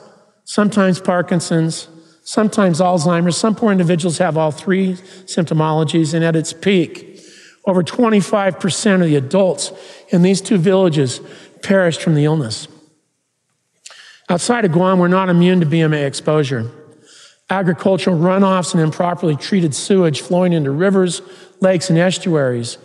sometimes 0.43 0.99
Parkinson's, 0.99 1.87
sometimes 2.23 2.79
Alzheimer's. 2.79 3.37
Some 3.37 3.55
poor 3.55 3.71
individuals 3.71 4.17
have 4.17 4.37
all 4.37 4.51
three 4.51 4.93
symptomologies, 5.25 6.13
and 6.13 6.23
at 6.23 6.35
its 6.35 6.53
peak, 6.53 7.19
over 7.65 7.83
25% 7.83 8.95
of 8.95 9.01
the 9.01 9.15
adults 9.15 9.71
in 10.09 10.21
these 10.21 10.41
two 10.41 10.57
villages 10.57 11.21
perished 11.61 12.01
from 12.01 12.15
the 12.15 12.25
illness. 12.25 12.67
Outside 14.29 14.65
of 14.65 14.71
Guam, 14.71 14.99
we're 14.99 15.07
not 15.07 15.29
immune 15.29 15.59
to 15.59 15.65
BMAA 15.65 16.05
exposure. 16.05 16.71
Agricultural 17.49 18.17
runoffs 18.17 18.73
and 18.73 18.81
improperly 18.81 19.35
treated 19.35 19.75
sewage 19.75 20.21
flowing 20.21 20.53
into 20.53 20.71
rivers, 20.71 21.21
lakes, 21.59 21.89
and 21.89 21.99
estuaries 21.99 22.77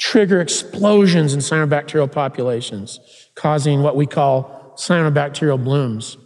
trigger 0.00 0.40
explosions 0.40 1.34
in 1.34 1.40
cyanobacterial 1.40 2.10
populations, 2.10 2.98
causing 3.34 3.82
what 3.82 3.94
we 3.94 4.06
call 4.06 4.74
cyanobacterial 4.76 5.62
blooms. 5.62 6.16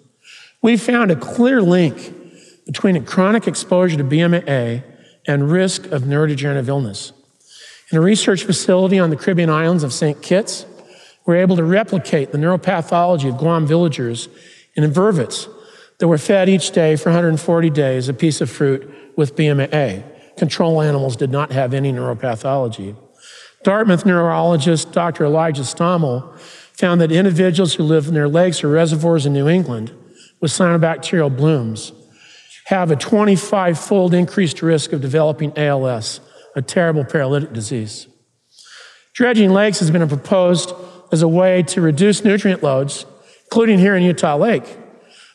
We 0.62 0.76
found 0.76 1.10
a 1.10 1.16
clear 1.16 1.60
link 1.60 2.14
between 2.66 2.96
a 2.96 3.00
chronic 3.00 3.46
exposure 3.46 3.96
to 3.96 4.04
BMAA 4.04 4.82
and 5.26 5.50
risk 5.50 5.86
of 5.86 6.02
neurodegenerative 6.02 6.68
illness. 6.68 7.12
In 7.90 7.98
a 7.98 8.00
research 8.00 8.44
facility 8.44 8.98
on 8.98 9.10
the 9.10 9.16
Caribbean 9.16 9.50
islands 9.50 9.82
of 9.82 9.92
St. 9.92 10.20
Kitts, 10.22 10.66
we're 11.26 11.36
able 11.36 11.56
to 11.56 11.64
replicate 11.64 12.32
the 12.32 12.38
neuropathology 12.38 13.28
of 13.28 13.38
Guam 13.38 13.66
villagers 13.66 14.28
in 14.74 14.84
invertebrates 14.84 15.48
that 15.98 16.08
were 16.08 16.18
fed 16.18 16.48
each 16.48 16.70
day 16.72 16.96
for 16.96 17.10
140 17.10 17.70
days 17.70 18.08
a 18.08 18.14
piece 18.14 18.40
of 18.40 18.50
fruit 18.50 18.92
with 19.16 19.36
BMAA. 19.36 20.04
Control 20.36 20.82
animals 20.82 21.16
did 21.16 21.30
not 21.30 21.52
have 21.52 21.72
any 21.72 21.92
neuropathology. 21.92 22.96
Dartmouth 23.62 24.04
neurologist 24.04 24.92
Dr. 24.92 25.24
Elijah 25.24 25.62
Stommel 25.62 26.38
found 26.72 27.00
that 27.00 27.12
individuals 27.12 27.74
who 27.74 27.84
live 27.84 28.10
near 28.10 28.28
lakes 28.28 28.64
or 28.64 28.68
reservoirs 28.68 29.24
in 29.24 29.32
New 29.32 29.48
England 29.48 29.92
with 30.40 30.50
cyanobacterial 30.50 31.34
blooms 31.34 31.92
have 32.66 32.90
a 32.90 32.96
25 32.96 33.78
fold 33.78 34.14
increased 34.14 34.62
risk 34.62 34.92
of 34.92 35.00
developing 35.00 35.52
ALS, 35.56 36.20
a 36.56 36.62
terrible 36.62 37.04
paralytic 37.04 37.52
disease. 37.52 38.06
Dredging 39.14 39.50
lakes 39.50 39.78
has 39.80 39.90
been 39.90 40.06
proposed 40.08 40.72
as 41.12 41.22
a 41.22 41.28
way 41.28 41.62
to 41.62 41.80
reduce 41.80 42.24
nutrient 42.24 42.62
loads, 42.62 43.06
including 43.44 43.78
here 43.78 43.94
in 43.94 44.02
Utah 44.02 44.36
Lake. 44.36 44.64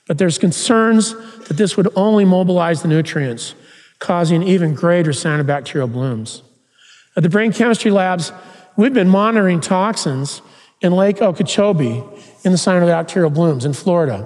But 0.07 0.17
there's 0.17 0.37
concerns 0.37 1.13
that 1.47 1.55
this 1.55 1.77
would 1.77 1.87
only 1.95 2.25
mobilize 2.25 2.81
the 2.81 2.87
nutrients, 2.87 3.53
causing 3.99 4.43
even 4.43 4.73
greater 4.73 5.11
cyanobacterial 5.11 5.91
blooms. 5.91 6.41
At 7.15 7.23
the 7.23 7.29
Brain 7.29 7.53
Chemistry 7.53 7.91
Labs, 7.91 8.31
we've 8.75 8.93
been 8.93 9.09
monitoring 9.09 9.61
toxins 9.61 10.41
in 10.81 10.93
Lake 10.93 11.21
Okeechobee 11.21 12.03
in 12.43 12.51
the 12.51 12.57
cyanobacterial 12.57 13.33
blooms 13.33 13.65
in 13.65 13.73
Florida. 13.73 14.25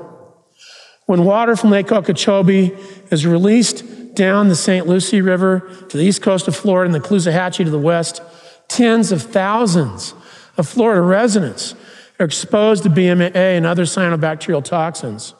When 1.05 1.25
water 1.25 1.55
from 1.55 1.71
Lake 1.71 1.91
Okeechobee 1.91 2.71
is 3.11 3.25
released 3.25 4.15
down 4.15 4.47
the 4.47 4.55
St. 4.55 4.87
Lucie 4.87 5.21
River 5.21 5.59
to 5.89 5.97
the 5.97 6.03
east 6.03 6.21
coast 6.21 6.47
of 6.47 6.55
Florida 6.55 6.93
and 6.93 7.03
the 7.03 7.07
Caloosahatchee 7.07 7.65
to 7.65 7.69
the 7.69 7.79
west, 7.79 8.21
tens 8.67 9.11
of 9.11 9.21
thousands 9.21 10.13
of 10.57 10.67
Florida 10.67 11.01
residents 11.01 11.75
are 12.19 12.25
exposed 12.25 12.83
to 12.83 12.89
BMAA 12.89 13.35
and 13.35 13.65
other 13.65 13.83
cyanobacterial 13.83 14.63
toxins. 14.63 15.33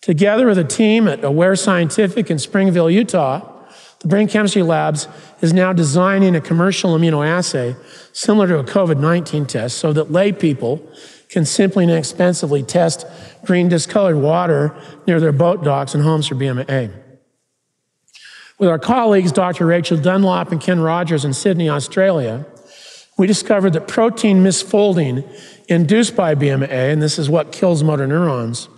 Together 0.00 0.46
with 0.46 0.58
a 0.58 0.64
team 0.64 1.06
at 1.06 1.22
Aware 1.22 1.56
Scientific 1.56 2.30
in 2.30 2.38
Springville, 2.38 2.90
Utah, 2.90 3.48
the 4.00 4.08
Brain 4.08 4.26
Chemistry 4.26 4.62
Labs 4.62 5.06
is 5.40 5.52
now 5.52 5.72
designing 5.72 6.34
a 6.34 6.40
commercial 6.40 6.98
immunoassay 6.98 7.76
similar 8.12 8.48
to 8.48 8.58
a 8.58 8.64
COVID 8.64 8.98
19 8.98 9.46
test 9.46 9.78
so 9.78 9.92
that 9.92 10.10
lay 10.10 10.32
people 10.32 10.84
can 11.32 11.46
simply 11.46 11.84
and 11.84 11.90
inexpensively 11.90 12.62
test 12.62 13.06
green 13.44 13.68
discolored 13.68 14.16
water 14.16 14.76
near 15.06 15.18
their 15.18 15.32
boat 15.32 15.64
docks 15.64 15.94
and 15.94 16.04
homes 16.04 16.26
for 16.28 16.34
BMAA. 16.34 16.92
With 18.58 18.68
our 18.68 18.78
colleagues, 18.78 19.32
Dr. 19.32 19.66
Rachel 19.66 19.96
Dunlop 19.96 20.52
and 20.52 20.60
Ken 20.60 20.78
Rodgers 20.78 21.24
in 21.24 21.32
Sydney, 21.32 21.70
Australia, 21.70 22.44
we 23.16 23.26
discovered 23.26 23.72
that 23.72 23.88
protein 23.88 24.44
misfolding 24.44 25.26
induced 25.68 26.14
by 26.14 26.34
BMAA, 26.34 26.92
and 26.92 27.02
this 27.02 27.18
is 27.18 27.30
what 27.30 27.50
kills 27.50 27.82
motor 27.82 28.06
neurons, 28.06 28.68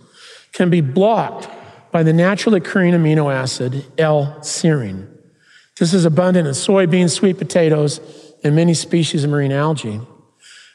can 0.53 0.71
be 0.71 0.81
blocked 0.81 1.49
by 1.91 2.03
the 2.03 2.13
naturally 2.13 2.59
occurring 2.59 2.95
amino 2.95 3.35
acid 3.35 3.85
L-serine. 3.99 5.09
This 5.79 5.93
is 5.93 6.05
abundant 6.05 6.47
in 6.47 6.55
soybeans, 6.55 7.11
sweet 7.11 7.37
potatoes, 7.37 8.01
and 8.45 8.55
many 8.55 8.75
species 8.75 9.25
of 9.25 9.31
marine 9.31 9.53
algae. 9.53 10.01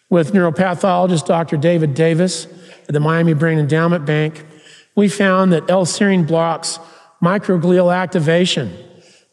With 0.09 0.33
neuropathologist 0.33 1.25
Dr. 1.25 1.57
David 1.57 1.93
Davis 1.93 2.47
at 2.87 2.93
the 2.93 2.99
Miami 2.99 3.33
Brain 3.33 3.59
Endowment 3.59 4.05
Bank, 4.05 4.43
we 4.95 5.07
found 5.07 5.53
that 5.53 5.69
L-serine 5.69 6.27
blocks 6.27 6.79
microglial 7.23 7.95
activation, 7.95 8.75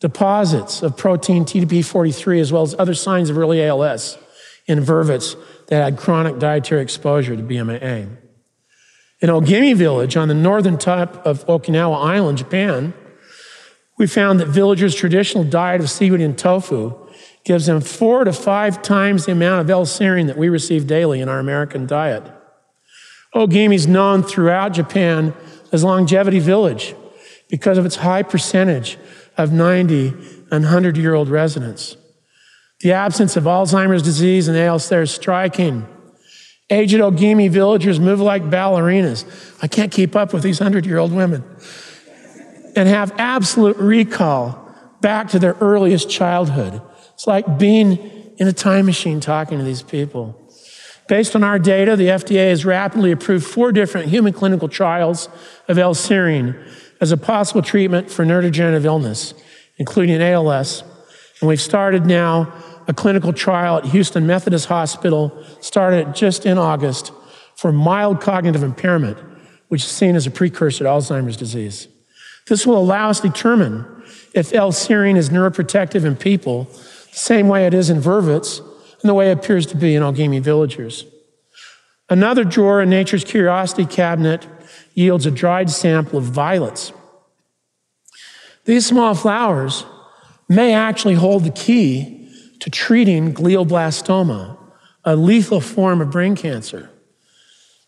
deposits 0.00 0.82
of 0.82 0.96
protein 0.96 1.44
TDP43, 1.44 2.40
as 2.40 2.52
well 2.52 2.62
as 2.62 2.74
other 2.78 2.94
signs 2.94 3.30
of 3.30 3.38
early 3.38 3.64
ALS 3.64 4.18
in 4.66 4.80
vervets 4.80 5.36
that 5.68 5.82
had 5.82 5.96
chronic 5.96 6.38
dietary 6.38 6.82
exposure 6.82 7.36
to 7.36 7.42
BMAA. 7.42 8.08
In 9.20 9.30
Ogimi 9.30 9.74
village 9.74 10.16
on 10.16 10.28
the 10.28 10.34
northern 10.34 10.76
tip 10.76 11.14
of 11.24 11.46
Okinawa 11.46 12.04
Island, 12.04 12.36
Japan, 12.36 12.92
we 13.96 14.06
found 14.06 14.40
that 14.40 14.48
villagers' 14.48 14.94
traditional 14.94 15.42
diet 15.42 15.80
of 15.80 15.88
seaweed 15.88 16.20
and 16.20 16.36
tofu 16.36 17.05
gives 17.46 17.66
them 17.66 17.80
four 17.80 18.24
to 18.24 18.32
five 18.32 18.82
times 18.82 19.24
the 19.24 19.32
amount 19.32 19.60
of 19.60 19.70
L-serine 19.70 20.26
that 20.26 20.36
we 20.36 20.48
receive 20.48 20.88
daily 20.88 21.20
in 21.20 21.28
our 21.28 21.38
American 21.38 21.86
diet. 21.86 22.24
Ogimi 23.36 23.76
is 23.76 23.86
known 23.86 24.24
throughout 24.24 24.72
Japan 24.72 25.32
as 25.70 25.84
longevity 25.84 26.40
village 26.40 26.96
because 27.48 27.78
of 27.78 27.86
its 27.86 27.96
high 27.96 28.24
percentage 28.24 28.98
of 29.36 29.52
90 29.52 30.08
and 30.50 30.64
100 30.64 30.96
year 30.96 31.14
old 31.14 31.28
residents. 31.28 31.96
The 32.80 32.92
absence 32.92 33.36
of 33.36 33.44
Alzheimer's 33.44 34.02
disease 34.02 34.48
and 34.48 34.58
ALS 34.58 34.88
there 34.88 35.02
is 35.02 35.12
striking. 35.12 35.86
Aged 36.68 36.98
Ogimi 36.98 37.48
villagers 37.48 38.00
move 38.00 38.20
like 38.20 38.42
ballerinas. 38.42 39.24
I 39.62 39.68
can't 39.68 39.92
keep 39.92 40.16
up 40.16 40.32
with 40.32 40.42
these 40.42 40.58
100 40.58 40.84
year 40.84 40.98
old 40.98 41.12
women. 41.12 41.44
And 42.74 42.88
have 42.88 43.12
absolute 43.18 43.76
recall 43.76 44.68
back 45.00 45.28
to 45.28 45.38
their 45.38 45.54
earliest 45.60 46.10
childhood. 46.10 46.82
It's 47.16 47.26
like 47.26 47.58
being 47.58 48.34
in 48.36 48.46
a 48.46 48.52
time 48.52 48.84
machine 48.84 49.20
talking 49.20 49.56
to 49.56 49.64
these 49.64 49.80
people. 49.80 50.38
Based 51.08 51.34
on 51.34 51.42
our 51.42 51.58
data, 51.58 51.96
the 51.96 52.08
FDA 52.08 52.50
has 52.50 52.66
rapidly 52.66 53.10
approved 53.10 53.46
four 53.46 53.72
different 53.72 54.10
human 54.10 54.34
clinical 54.34 54.68
trials 54.68 55.30
of 55.66 55.78
L-serine 55.78 56.62
as 57.00 57.12
a 57.12 57.16
possible 57.16 57.62
treatment 57.62 58.10
for 58.10 58.26
neurodegenerative 58.26 58.84
illness, 58.84 59.32
including 59.78 60.20
ALS. 60.20 60.84
And 61.40 61.48
we've 61.48 61.58
started 61.58 62.04
now 62.04 62.52
a 62.86 62.92
clinical 62.92 63.32
trial 63.32 63.78
at 63.78 63.86
Houston 63.86 64.26
Methodist 64.26 64.66
Hospital, 64.66 65.42
started 65.62 66.14
just 66.14 66.44
in 66.44 66.58
August, 66.58 67.12
for 67.54 67.72
mild 67.72 68.20
cognitive 68.20 68.62
impairment, 68.62 69.16
which 69.68 69.84
is 69.84 69.90
seen 69.90 70.16
as 70.16 70.26
a 70.26 70.30
precursor 70.30 70.84
to 70.84 70.90
Alzheimer's 70.90 71.38
disease. 71.38 71.88
This 72.46 72.66
will 72.66 72.76
allow 72.76 73.08
us 73.08 73.20
to 73.20 73.28
determine 73.30 73.86
if 74.34 74.52
L-serine 74.52 75.16
is 75.16 75.30
neuroprotective 75.30 76.04
in 76.04 76.14
people 76.14 76.68
same 77.16 77.48
way 77.48 77.66
it 77.66 77.74
is 77.74 77.88
in 77.88 77.98
vervets, 77.98 78.60
and 79.00 79.08
the 79.08 79.14
way 79.14 79.30
it 79.30 79.38
appears 79.38 79.66
to 79.66 79.76
be 79.76 79.94
in 79.94 80.02
Ogimi 80.02 80.40
villagers. 80.40 81.06
Another 82.10 82.44
drawer 82.44 82.82
in 82.82 82.90
Nature's 82.90 83.24
Curiosity 83.24 83.86
cabinet 83.86 84.46
yields 84.94 85.26
a 85.26 85.30
dried 85.30 85.70
sample 85.70 86.18
of 86.18 86.24
violets. 86.24 86.92
These 88.66 88.86
small 88.86 89.14
flowers 89.14 89.84
may 90.48 90.74
actually 90.74 91.14
hold 91.14 91.44
the 91.44 91.50
key 91.50 92.28
to 92.60 92.68
treating 92.68 93.32
glioblastoma, 93.32 94.58
a 95.04 95.16
lethal 95.16 95.60
form 95.60 96.00
of 96.00 96.10
brain 96.10 96.36
cancer. 96.36 96.90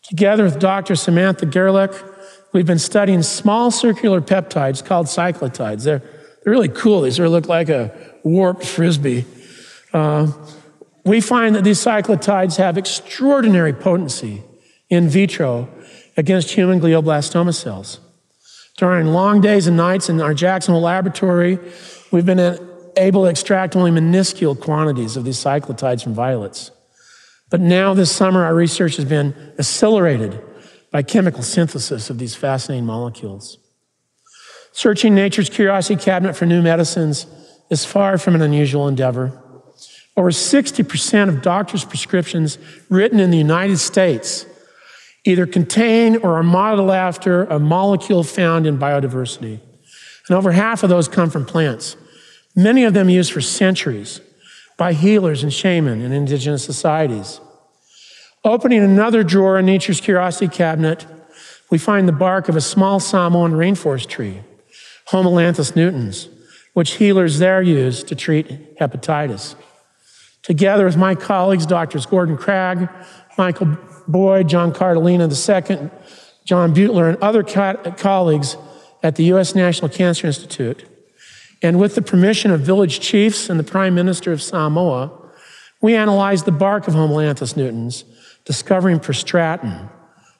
Together 0.03 0.43
with 0.43 0.57
Dr. 0.59 0.95
Samantha 0.95 1.45
Gerlich, 1.45 1.95
we've 2.51 2.65
been 2.65 2.79
studying 2.79 3.21
small 3.21 3.69
circular 3.69 4.21
peptides 4.21 4.83
called 4.83 5.05
cyclotides. 5.05 5.83
They're, 5.83 5.99
they're 5.99 6.51
really 6.51 6.69
cool. 6.69 7.01
They 7.01 7.11
sort 7.11 7.27
of 7.27 7.31
look 7.31 7.47
like 7.47 7.69
a 7.69 8.08
warped 8.29 8.65
frisbee. 8.65 9.25
Uh, 9.93 10.31
we 11.05 11.21
find 11.21 11.55
that 11.55 11.63
these 11.63 11.79
cyclotides 11.79 12.57
have 12.57 12.77
extraordinary 12.77 13.73
potency 13.73 14.43
in 14.89 15.09
vitro 15.09 15.67
against 16.17 16.51
human 16.51 16.79
glioblastoma 16.79 17.53
cells. 17.53 17.99
During 18.77 19.07
long 19.07 19.41
days 19.41 19.67
and 19.67 19.75
nights 19.75 20.09
in 20.09 20.21
our 20.21 20.33
Jacksonville 20.33 20.81
laboratory, 20.81 21.59
we've 22.11 22.25
been 22.25 22.59
able 22.95 23.23
to 23.23 23.29
extract 23.29 23.75
only 23.75 23.91
minuscule 23.91 24.55
quantities 24.55 25.17
of 25.17 25.23
these 25.23 25.37
cyclotides 25.37 26.03
from 26.03 26.13
violets. 26.13 26.71
But 27.49 27.61
now 27.61 27.93
this 27.93 28.11
summer, 28.11 28.45
our 28.45 28.55
research 28.55 28.95
has 28.97 29.05
been 29.05 29.33
accelerated 29.57 30.41
by 30.91 31.03
chemical 31.03 31.43
synthesis 31.43 32.09
of 32.09 32.19
these 32.19 32.35
fascinating 32.35 32.85
molecules. 32.85 33.57
Searching 34.71 35.15
nature's 35.15 35.49
curiosity 35.49 36.01
cabinet 36.01 36.35
for 36.35 36.45
new 36.45 36.61
medicines 36.61 37.25
is 37.69 37.85
far 37.85 38.17
from 38.17 38.35
an 38.35 38.41
unusual 38.41 38.87
endeavor. 38.87 39.31
Over 40.17 40.31
60% 40.31 41.29
of 41.29 41.41
doctors' 41.41 41.85
prescriptions 41.85 42.57
written 42.89 43.19
in 43.19 43.31
the 43.31 43.37
United 43.37 43.77
States 43.77 44.45
either 45.25 45.45
contain 45.45 46.17
or 46.17 46.35
are 46.35 46.43
modeled 46.43 46.91
after 46.91 47.43
a 47.45 47.59
molecule 47.59 48.23
found 48.23 48.65
in 48.65 48.77
biodiversity. 48.77 49.59
And 50.27 50.37
over 50.37 50.51
half 50.51 50.81
of 50.83 50.89
those 50.89 51.07
come 51.07 51.29
from 51.29 51.45
plants, 51.45 51.95
many 52.55 52.83
of 52.83 52.93
them 52.93 53.09
used 53.09 53.31
for 53.31 53.41
centuries 53.41 54.21
by 54.77 54.93
healers 54.93 55.43
and 55.43 55.53
shamans 55.53 56.03
in 56.03 56.11
indigenous 56.11 56.63
societies. 56.63 57.41
Opening 58.43 58.81
another 58.81 59.23
drawer 59.23 59.59
in 59.59 59.65
Nature's 59.65 59.99
Curiosity 59.99 60.47
cabinet, 60.47 61.05
we 61.69 61.77
find 61.77 62.07
the 62.07 62.13
bark 62.13 62.47
of 62.47 62.55
a 62.55 62.61
small 62.61 62.99
Samoan 62.99 63.51
rainforest 63.51 64.07
tree, 64.07 64.39
Homalanthus 65.09 65.73
nutans 65.73 66.29
which 66.73 66.93
healers 66.93 67.39
there 67.39 67.61
use 67.61 68.03
to 68.03 68.15
treat 68.15 68.77
hepatitis. 68.77 69.55
Together 70.43 70.85
with 70.85 70.97
my 70.97 71.15
colleagues, 71.15 71.65
Drs. 71.65 72.05
Gordon 72.05 72.37
Cragg, 72.37 72.89
Michael 73.37 73.77
Boyd, 74.07 74.47
John 74.49 74.73
Cardellina 74.73 75.29
II, 75.29 75.89
John 76.45 76.73
Butler, 76.73 77.09
and 77.09 77.17
other 77.21 77.43
co- 77.43 77.93
colleagues 77.97 78.57
at 79.03 79.15
the 79.15 79.23
U.S. 79.25 79.55
National 79.55 79.89
Cancer 79.89 80.27
Institute, 80.27 80.85
and 81.61 81.79
with 81.79 81.95
the 81.95 82.01
permission 82.01 82.51
of 82.51 82.61
village 82.61 82.99
chiefs 82.99 83.49
and 83.49 83.59
the 83.59 83.63
Prime 83.63 83.93
Minister 83.93 84.31
of 84.31 84.41
Samoa, 84.41 85.11
we 85.81 85.95
analyzed 85.95 86.45
the 86.45 86.51
bark 86.51 86.87
of 86.87 86.93
Homalanthus 86.93 87.53
nutans, 87.53 88.03
discovering 88.45 88.99
prostratin, 88.99 89.89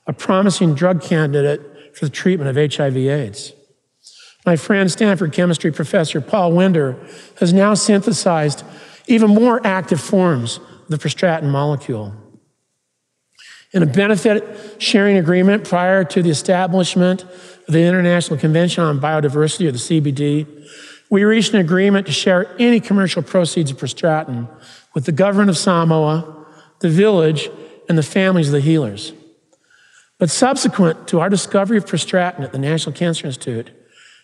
a 0.08 0.14
promising 0.14 0.74
drug 0.74 1.02
candidate 1.02 1.96
for 1.96 2.06
the 2.06 2.12
treatment 2.12 2.50
of 2.50 2.74
HIV/AIDS. 2.74 3.54
My 4.46 4.56
friend, 4.56 4.90
Stanford 4.92 5.34
chemistry 5.34 5.72
professor 5.72 6.22
Paul 6.22 6.54
Wender, 6.54 6.96
has 7.40 7.54
now 7.54 7.74
synthesized 7.74 8.64
even 9.08 9.30
more 9.30 9.66
active 9.66 10.00
forms 10.00 10.58
of 10.58 10.88
the 10.88 10.98
prostratin 10.98 11.50
molecule. 11.50 12.14
In 13.72 13.84
a 13.84 13.86
benefit 13.86 14.82
sharing 14.82 15.18
agreement 15.18 15.68
prior 15.68 16.04
to 16.04 16.24
the 16.24 16.30
establishment 16.30 17.24
of 17.24 17.74
the 17.74 17.84
International 17.84 18.40
Convention 18.40 18.84
on 18.84 19.00
Biodiversity, 19.00 19.68
or 19.68 19.72
the 19.72 19.78
CBD, 19.78 20.48
we 21.10 21.24
reached 21.24 21.54
an 21.54 21.60
agreement 21.60 22.08
to 22.08 22.12
share 22.12 22.56
any 22.60 22.80
commercial 22.80 23.22
proceeds 23.22 23.72
of 23.72 23.78
prostratin 23.78 24.48
with 24.94 25.06
the 25.06 25.12
government 25.12 25.50
of 25.50 25.58
Samoa, 25.58 26.46
the 26.80 26.90
village, 26.90 27.50
and 27.88 27.98
the 27.98 28.04
families 28.04 28.48
of 28.48 28.54
the 28.54 28.62
healers. 28.62 29.14
But 30.18 30.30
subsequent 30.30 31.08
to 31.10 31.20
our 31.20 31.30
discovery 31.30 31.78
of 31.78 31.86
prostratin 31.86 32.42
at 32.42 32.52
the 32.52 32.60
National 32.60 32.96
Cancer 32.96 33.28
Institute, 33.28 33.72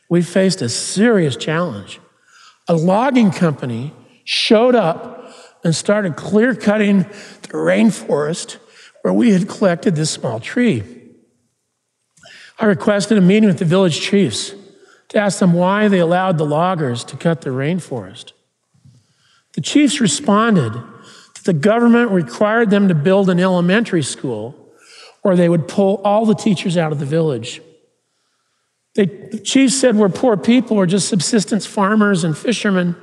we 0.09 0.21
faced 0.21 0.61
a 0.61 0.69
serious 0.69 1.35
challenge. 1.35 1.99
A 2.67 2.75
logging 2.75 3.31
company 3.31 3.93
showed 4.23 4.75
up 4.75 5.33
and 5.63 5.75
started 5.75 6.15
clear 6.15 6.55
cutting 6.55 6.99
the 6.99 7.49
rainforest 7.49 8.57
where 9.01 9.13
we 9.13 9.31
had 9.31 9.47
collected 9.47 9.95
this 9.95 10.11
small 10.11 10.39
tree. 10.39 10.83
I 12.57 12.65
requested 12.65 13.17
a 13.17 13.21
meeting 13.21 13.47
with 13.47 13.59
the 13.59 13.65
village 13.65 13.99
chiefs 13.99 14.53
to 15.09 15.17
ask 15.17 15.39
them 15.39 15.53
why 15.53 15.87
they 15.87 15.99
allowed 15.99 16.37
the 16.37 16.45
loggers 16.45 17.03
to 17.05 17.17
cut 17.17 17.41
the 17.41 17.49
rainforest. 17.49 18.31
The 19.53 19.61
chiefs 19.61 20.01
responded 20.01 20.73
that 20.73 21.43
the 21.43 21.53
government 21.53 22.11
required 22.11 22.69
them 22.69 22.87
to 22.87 22.95
build 22.95 23.29
an 23.29 23.39
elementary 23.39 24.03
school 24.03 24.73
or 25.23 25.35
they 25.35 25.49
would 25.49 25.67
pull 25.67 26.01
all 26.03 26.25
the 26.25 26.35
teachers 26.35 26.77
out 26.77 26.91
of 26.91 26.99
the 26.99 27.05
village. 27.05 27.61
They, 28.95 29.05
the 29.05 29.39
chief 29.39 29.71
said 29.71 29.97
we're 29.97 30.09
poor 30.09 30.37
people, 30.37 30.77
we're 30.77 30.85
just 30.85 31.09
subsistence 31.09 31.65
farmers 31.65 32.23
and 32.23 32.37
fishermen. 32.37 32.95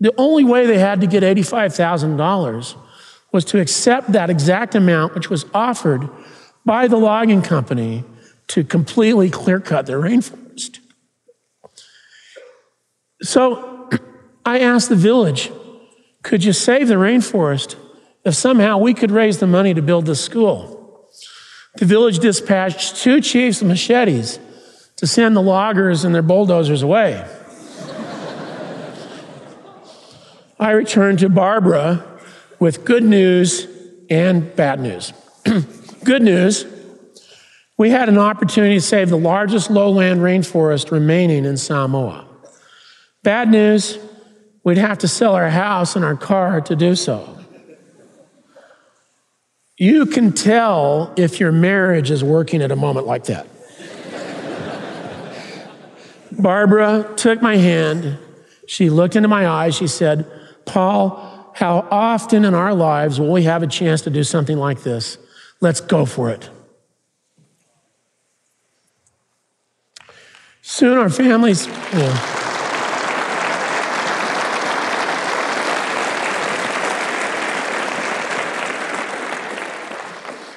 The 0.00 0.12
only 0.18 0.44
way 0.44 0.66
they 0.66 0.78
had 0.78 1.00
to 1.00 1.06
get 1.06 1.22
$85,000 1.22 2.76
was 3.32 3.44
to 3.46 3.60
accept 3.60 4.12
that 4.12 4.30
exact 4.30 4.74
amount, 4.74 5.14
which 5.14 5.30
was 5.30 5.44
offered 5.54 6.08
by 6.64 6.88
the 6.88 6.96
logging 6.96 7.42
company 7.42 8.04
to 8.48 8.64
completely 8.64 9.30
clear 9.30 9.60
cut 9.60 9.86
their 9.86 10.00
rainforest. 10.00 10.80
So 13.22 13.90
I 14.44 14.60
asked 14.60 14.88
the 14.88 14.96
village, 14.96 15.52
could 16.22 16.42
you 16.42 16.52
save 16.52 16.88
the 16.88 16.94
rainforest 16.94 17.76
if 18.24 18.34
somehow 18.34 18.78
we 18.78 18.92
could 18.92 19.10
raise 19.10 19.38
the 19.38 19.46
money 19.46 19.72
to 19.74 19.82
build 19.82 20.06
this 20.06 20.24
school? 20.24 21.06
The 21.76 21.84
village 21.84 22.18
dispatched 22.18 22.96
two 22.96 23.20
chiefs 23.20 23.60
with 23.60 23.68
machetes 23.68 24.40
to 24.98 25.06
send 25.06 25.34
the 25.34 25.42
loggers 25.42 26.04
and 26.04 26.14
their 26.14 26.22
bulldozers 26.22 26.82
away. 26.82 27.24
I 30.60 30.70
returned 30.72 31.20
to 31.20 31.28
Barbara 31.28 32.04
with 32.60 32.84
good 32.84 33.04
news 33.04 33.66
and 34.10 34.54
bad 34.54 34.80
news. 34.80 35.12
good 36.04 36.22
news 36.22 36.66
we 37.78 37.90
had 37.90 38.08
an 38.08 38.18
opportunity 38.18 38.74
to 38.74 38.80
save 38.80 39.08
the 39.08 39.16
largest 39.16 39.70
lowland 39.70 40.20
rainforest 40.20 40.90
remaining 40.90 41.44
in 41.44 41.56
Samoa. 41.56 42.26
Bad 43.22 43.48
news 43.50 43.98
we'd 44.64 44.78
have 44.78 44.98
to 44.98 45.08
sell 45.08 45.34
our 45.34 45.48
house 45.48 45.94
and 45.94 46.04
our 46.04 46.16
car 46.16 46.60
to 46.60 46.74
do 46.74 46.96
so. 46.96 47.38
You 49.76 50.06
can 50.06 50.32
tell 50.32 51.14
if 51.16 51.38
your 51.38 51.52
marriage 51.52 52.10
is 52.10 52.24
working 52.24 52.62
at 52.62 52.72
a 52.72 52.76
moment 52.76 53.06
like 53.06 53.24
that. 53.26 53.46
Barbara 56.38 57.12
took 57.16 57.42
my 57.42 57.56
hand. 57.56 58.18
She 58.66 58.90
looked 58.90 59.16
into 59.16 59.28
my 59.28 59.46
eyes. 59.48 59.74
She 59.74 59.88
said, 59.88 60.24
Paul, 60.64 61.52
how 61.54 61.88
often 61.90 62.44
in 62.44 62.54
our 62.54 62.72
lives 62.72 63.18
will 63.18 63.32
we 63.32 63.42
have 63.42 63.62
a 63.62 63.66
chance 63.66 64.02
to 64.02 64.10
do 64.10 64.22
something 64.22 64.56
like 64.56 64.82
this? 64.82 65.18
Let's 65.60 65.80
go 65.80 66.06
for 66.06 66.30
it. 66.30 66.48
Soon 70.62 70.98
our 70.98 71.10
families. 71.10 71.66
Yeah. 71.66 72.38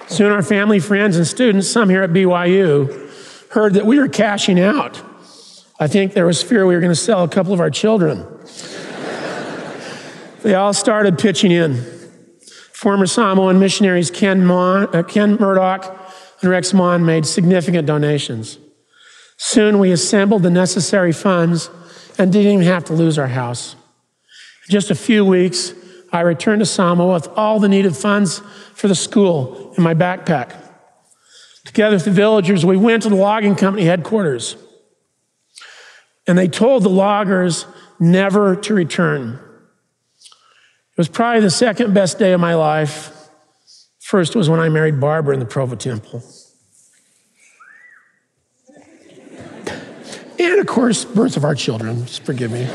Soon 0.08 0.32
our 0.32 0.44
family, 0.44 0.80
friends, 0.80 1.18
and 1.18 1.26
students, 1.26 1.68
some 1.68 1.90
here 1.90 2.04
at 2.04 2.12
BYU, 2.12 3.50
heard 3.52 3.74
that 3.74 3.86
we 3.86 3.98
were 3.98 4.10
cashing 4.10 4.60
out. 4.60 5.02
I 5.82 5.88
think 5.88 6.14
there 6.14 6.28
was 6.28 6.44
fear 6.44 6.68
we 6.68 6.76
were 6.76 6.80
going 6.80 6.92
to 6.92 6.96
sell 6.96 7.24
a 7.24 7.28
couple 7.28 7.54
of 7.54 7.60
our 7.60 7.72
children. 7.72 8.24
they 10.44 10.54
all 10.54 10.74
started 10.74 11.18
pitching 11.18 11.50
in. 11.50 11.84
Former 12.72 13.08
Samoan 13.08 13.60
missionaries 13.60 14.12
Ken, 14.12 14.46
Mon, 14.46 14.96
uh, 14.96 15.02
Ken 15.02 15.38
Murdoch 15.38 16.00
and 16.42 16.52
Rex 16.52 16.72
Maughan 16.72 17.04
made 17.04 17.26
significant 17.26 17.88
donations. 17.88 18.60
Soon 19.38 19.80
we 19.80 19.92
assembled 19.92 20.44
the 20.44 20.52
necessary 20.52 21.12
funds 21.12 21.72
and 22.20 22.32
didn't 22.32 22.52
even 22.52 22.66
have 22.68 22.86
to 22.86 22.94
lose 22.94 23.18
our 23.18 23.30
house. 23.30 23.74
In 24.68 24.72
just 24.72 24.92
a 24.92 24.96
few 24.96 25.26
weeks, 25.26 25.74
I 26.12 26.22
returned 26.22 26.60
to 26.60 26.68
Samoa 26.68 27.14
with 27.14 27.28
all 27.30 27.60
the 27.60 27.68
needed 27.68 27.98
funds 27.98 28.44
for 28.76 28.88
the 28.88 28.94
school 28.94 29.74
in 29.76 29.82
my 29.82 29.96
backpack. 29.96 30.54
Together 31.66 31.96
with 31.96 32.06
the 32.06 32.12
villagers, 32.12 32.64
we 32.64 32.78
went 32.78 33.02
to 33.02 33.10
the 33.10 33.16
logging 33.16 33.56
company 33.56 33.86
headquarters. 33.86 34.56
And 36.28 36.38
they 36.38 36.48
told 36.48 36.84
the 36.84 36.90
loggers 36.90 37.66
never 38.00 38.56
to 38.56 38.74
return. 38.74 39.40
It 40.92 40.98
was 40.98 41.08
probably 41.08 41.42
the 41.42 41.50
second 41.50 41.94
best 41.94 42.20
day 42.20 42.34
of 42.34 42.40
my 42.40 42.56
life. 42.56 43.30
First 44.00 44.36
was 44.36 44.50
when 44.50 44.60
I 44.60 44.70
married 44.70 45.00
Barbara 45.00 45.34
in 45.34 45.40
the 45.40 45.46
Provo 45.46 45.76
Temple. 45.76 46.24
And 50.38 50.60
of 50.60 50.66
course, 50.66 51.06
birth 51.06 51.38
of 51.38 51.46
our 51.46 51.56
children. 51.56 52.06
Just 52.06 52.24
forgive 52.24 52.52
me. 52.52 52.66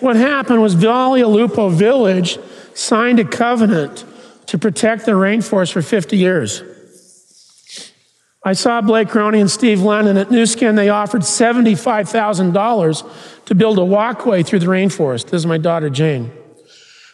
what 0.00 0.16
happened 0.16 0.60
was 0.60 0.74
Falealupo 0.74 1.72
Village 1.72 2.38
signed 2.74 3.18
a 3.18 3.24
covenant 3.24 4.04
to 4.46 4.58
protect 4.58 5.06
the 5.06 5.12
rainforest 5.12 5.72
for 5.72 5.80
50 5.80 6.16
years. 6.16 6.62
I 8.46 8.52
saw 8.52 8.80
Blake 8.80 9.12
Roney 9.12 9.40
and 9.40 9.50
Steve 9.50 9.82
Lennon 9.82 10.16
at 10.16 10.30
Nu 10.30 10.46
Skin. 10.46 10.76
They 10.76 10.88
offered 10.88 11.22
$75,000 11.22 13.44
to 13.46 13.54
build 13.56 13.76
a 13.76 13.84
walkway 13.84 14.44
through 14.44 14.60
the 14.60 14.66
rainforest. 14.66 15.24
This 15.24 15.40
is 15.40 15.46
my 15.46 15.58
daughter, 15.58 15.90
Jane. 15.90 16.30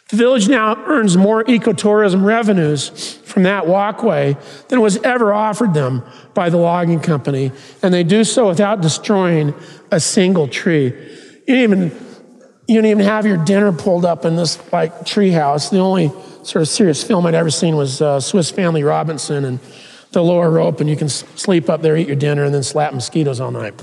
The 0.09 0.15
village 0.15 0.47
now 0.47 0.75
earns 0.85 1.17
more 1.17 1.43
ecotourism 1.45 2.23
revenues 2.23 3.17
from 3.25 3.41
that 3.43 3.65
walkway 3.65 4.37
than 4.67 4.79
was 4.79 4.97
ever 4.97 5.33
offered 5.33 5.73
them 5.73 6.03
by 6.35 6.51
the 6.51 6.57
logging 6.57 6.99
company, 6.99 7.51
and 7.81 7.91
they 7.91 8.03
do 8.03 8.23
so 8.23 8.47
without 8.47 8.81
destroying 8.81 9.55
a 9.91 9.99
single 9.99 10.47
tree. 10.47 10.93
You 11.47 11.55
even, 11.55 11.81
you 12.67 12.75
didn't 12.75 12.91
even 12.91 13.05
have 13.05 13.25
your 13.25 13.37
dinner 13.37 13.71
pulled 13.71 14.05
up 14.05 14.23
in 14.23 14.35
this 14.35 14.59
like 14.71 15.03
tree 15.03 15.31
house. 15.31 15.71
The 15.71 15.79
only 15.79 16.09
sort 16.43 16.61
of 16.61 16.67
serious 16.67 17.03
film 17.03 17.25
I'd 17.25 17.33
ever 17.33 17.49
seen 17.49 17.75
was 17.75 18.03
uh, 18.03 18.19
Swiss 18.19 18.51
Family 18.51 18.83
Robinson, 18.83 19.45
and 19.45 19.59
the 20.13 20.23
lower 20.23 20.49
rope 20.49 20.79
and 20.79 20.89
you 20.89 20.95
can 20.95 21.09
sleep 21.09 21.69
up 21.69 21.81
there, 21.81 21.97
eat 21.97 22.07
your 22.07 22.15
dinner, 22.15 22.43
and 22.43 22.53
then 22.53 22.63
slap 22.63 22.93
mosquitoes 22.93 23.39
all 23.39 23.51
night. 23.51 23.81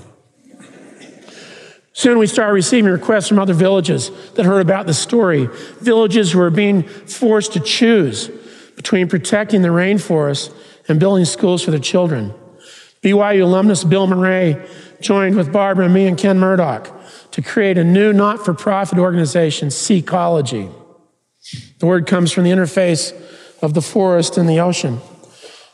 Soon 1.92 2.18
we 2.18 2.26
started 2.26 2.54
receiving 2.54 2.90
requests 2.90 3.28
from 3.28 3.38
other 3.38 3.52
villages 3.52 4.10
that 4.34 4.46
heard 4.46 4.62
about 4.62 4.86
the 4.86 4.94
story. 4.94 5.48
Villages 5.80 6.32
who 6.32 6.38
were 6.38 6.50
being 6.50 6.82
forced 6.82 7.52
to 7.52 7.60
choose 7.60 8.30
between 8.76 9.08
protecting 9.08 9.60
the 9.60 9.68
rainforest 9.68 10.54
and 10.88 10.98
building 10.98 11.24
schools 11.26 11.62
for 11.62 11.72
their 11.72 11.80
children. 11.80 12.32
BYU 13.02 13.42
alumnus 13.42 13.84
Bill 13.84 14.06
Murray 14.06 14.56
joined 15.00 15.36
with 15.36 15.52
Barbara 15.52 15.86
and 15.86 15.94
me 15.94 16.06
and 16.06 16.16
Ken 16.16 16.38
Murdoch 16.38 16.90
to 17.32 17.42
create 17.42 17.76
a 17.76 17.84
new 17.84 18.12
not 18.12 18.44
for 18.44 18.54
profit 18.54 18.98
organization, 18.98 19.68
Seacology. 19.68 20.72
The 21.78 21.86
word 21.86 22.06
comes 22.06 22.32
from 22.32 22.44
the 22.44 22.50
interface 22.50 23.12
of 23.62 23.74
the 23.74 23.82
forest 23.82 24.38
and 24.38 24.48
the 24.48 24.60
ocean. 24.60 25.00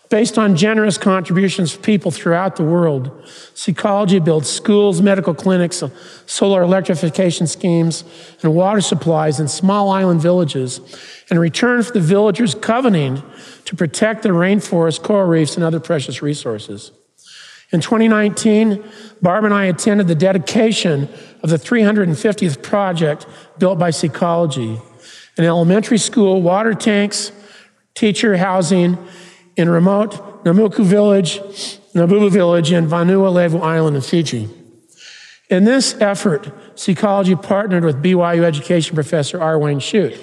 Based 0.08 0.38
on 0.38 0.54
generous 0.54 0.98
contributions 0.98 1.72
from 1.72 1.82
people 1.82 2.10
throughout 2.12 2.54
the 2.54 2.62
world, 2.62 3.10
Seacology 3.54 4.24
builds 4.24 4.48
schools, 4.48 5.02
medical 5.02 5.34
clinics, 5.34 5.82
solar 6.26 6.62
electrification 6.62 7.48
schemes, 7.48 8.04
and 8.42 8.54
water 8.54 8.80
supplies 8.80 9.40
in 9.40 9.48
small 9.48 9.90
island 9.90 10.20
villages. 10.20 10.80
In 11.28 11.40
return 11.40 11.82
for 11.82 11.92
the 11.92 12.00
villagers 12.00 12.54
covenanting 12.54 13.24
to 13.64 13.74
protect 13.74 14.22
the 14.22 14.28
rainforest, 14.28 15.02
coral 15.02 15.26
reefs, 15.26 15.56
and 15.56 15.64
other 15.64 15.80
precious 15.80 16.22
resources. 16.22 16.92
In 17.72 17.80
2019, 17.80 18.84
Barb 19.20 19.44
and 19.44 19.52
I 19.52 19.64
attended 19.64 20.06
the 20.06 20.14
dedication 20.14 21.08
of 21.42 21.50
the 21.50 21.56
350th 21.56 22.62
project 22.62 23.26
built 23.58 23.76
by 23.76 23.90
Seacology, 23.90 24.80
an 25.36 25.44
elementary 25.44 25.98
school, 25.98 26.42
water 26.42 26.74
tanks, 26.74 27.32
teacher 27.96 28.36
housing, 28.36 28.96
in 29.56 29.68
remote 29.68 30.44
Namuku 30.44 30.84
village, 30.84 31.40
Nabubu 31.94 32.30
village 32.30 32.72
in 32.72 32.86
Vanuatu 32.86 33.60
Island 33.62 33.96
in 33.96 34.02
Fiji. 34.02 34.48
In 35.48 35.64
this 35.64 35.94
effort, 36.00 36.76
Seacology 36.76 37.40
partnered 37.40 37.84
with 37.84 38.02
BYU 38.02 38.42
education 38.42 38.94
professor 38.94 39.40
R. 39.40 39.58
Wayne 39.58 39.78
Shute. 39.78 40.18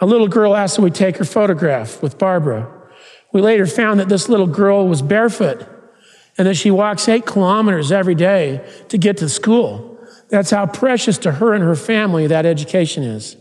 A 0.00 0.06
little 0.06 0.28
girl 0.28 0.54
asked 0.54 0.76
that 0.76 0.82
we 0.82 0.90
take 0.90 1.16
her 1.18 1.24
photograph 1.24 2.02
with 2.02 2.18
Barbara. 2.18 2.70
We 3.32 3.40
later 3.40 3.66
found 3.66 4.00
that 4.00 4.08
this 4.08 4.28
little 4.28 4.46
girl 4.46 4.88
was 4.88 5.02
barefoot 5.02 5.66
and 6.38 6.46
that 6.46 6.54
she 6.54 6.70
walks 6.70 7.08
eight 7.08 7.26
kilometers 7.26 7.92
every 7.92 8.14
day 8.14 8.66
to 8.88 8.98
get 8.98 9.18
to 9.18 9.28
school. 9.28 9.98
That's 10.28 10.50
how 10.50 10.66
precious 10.66 11.18
to 11.18 11.32
her 11.32 11.54
and 11.54 11.62
her 11.62 11.76
family 11.76 12.26
that 12.26 12.44
education 12.44 13.02
is. 13.02 13.36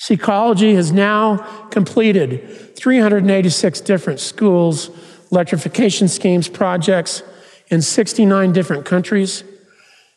Seacology 0.00 0.74
has 0.76 0.92
now 0.92 1.36
completed 1.68 2.74
386 2.74 3.82
different 3.82 4.18
schools, 4.18 4.88
electrification 5.30 6.08
schemes, 6.08 6.48
projects 6.48 7.22
in 7.68 7.82
69 7.82 8.50
different 8.54 8.86
countries, 8.86 9.44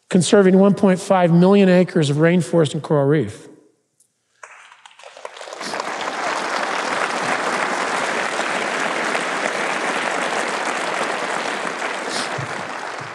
conserving 0.09 0.55
1.5 0.55 1.37
million 1.37 1.67
acres 1.67 2.09
of 2.09 2.17
rainforest 2.17 2.73
and 2.73 2.81
coral 2.81 3.05
reef. 3.05 3.49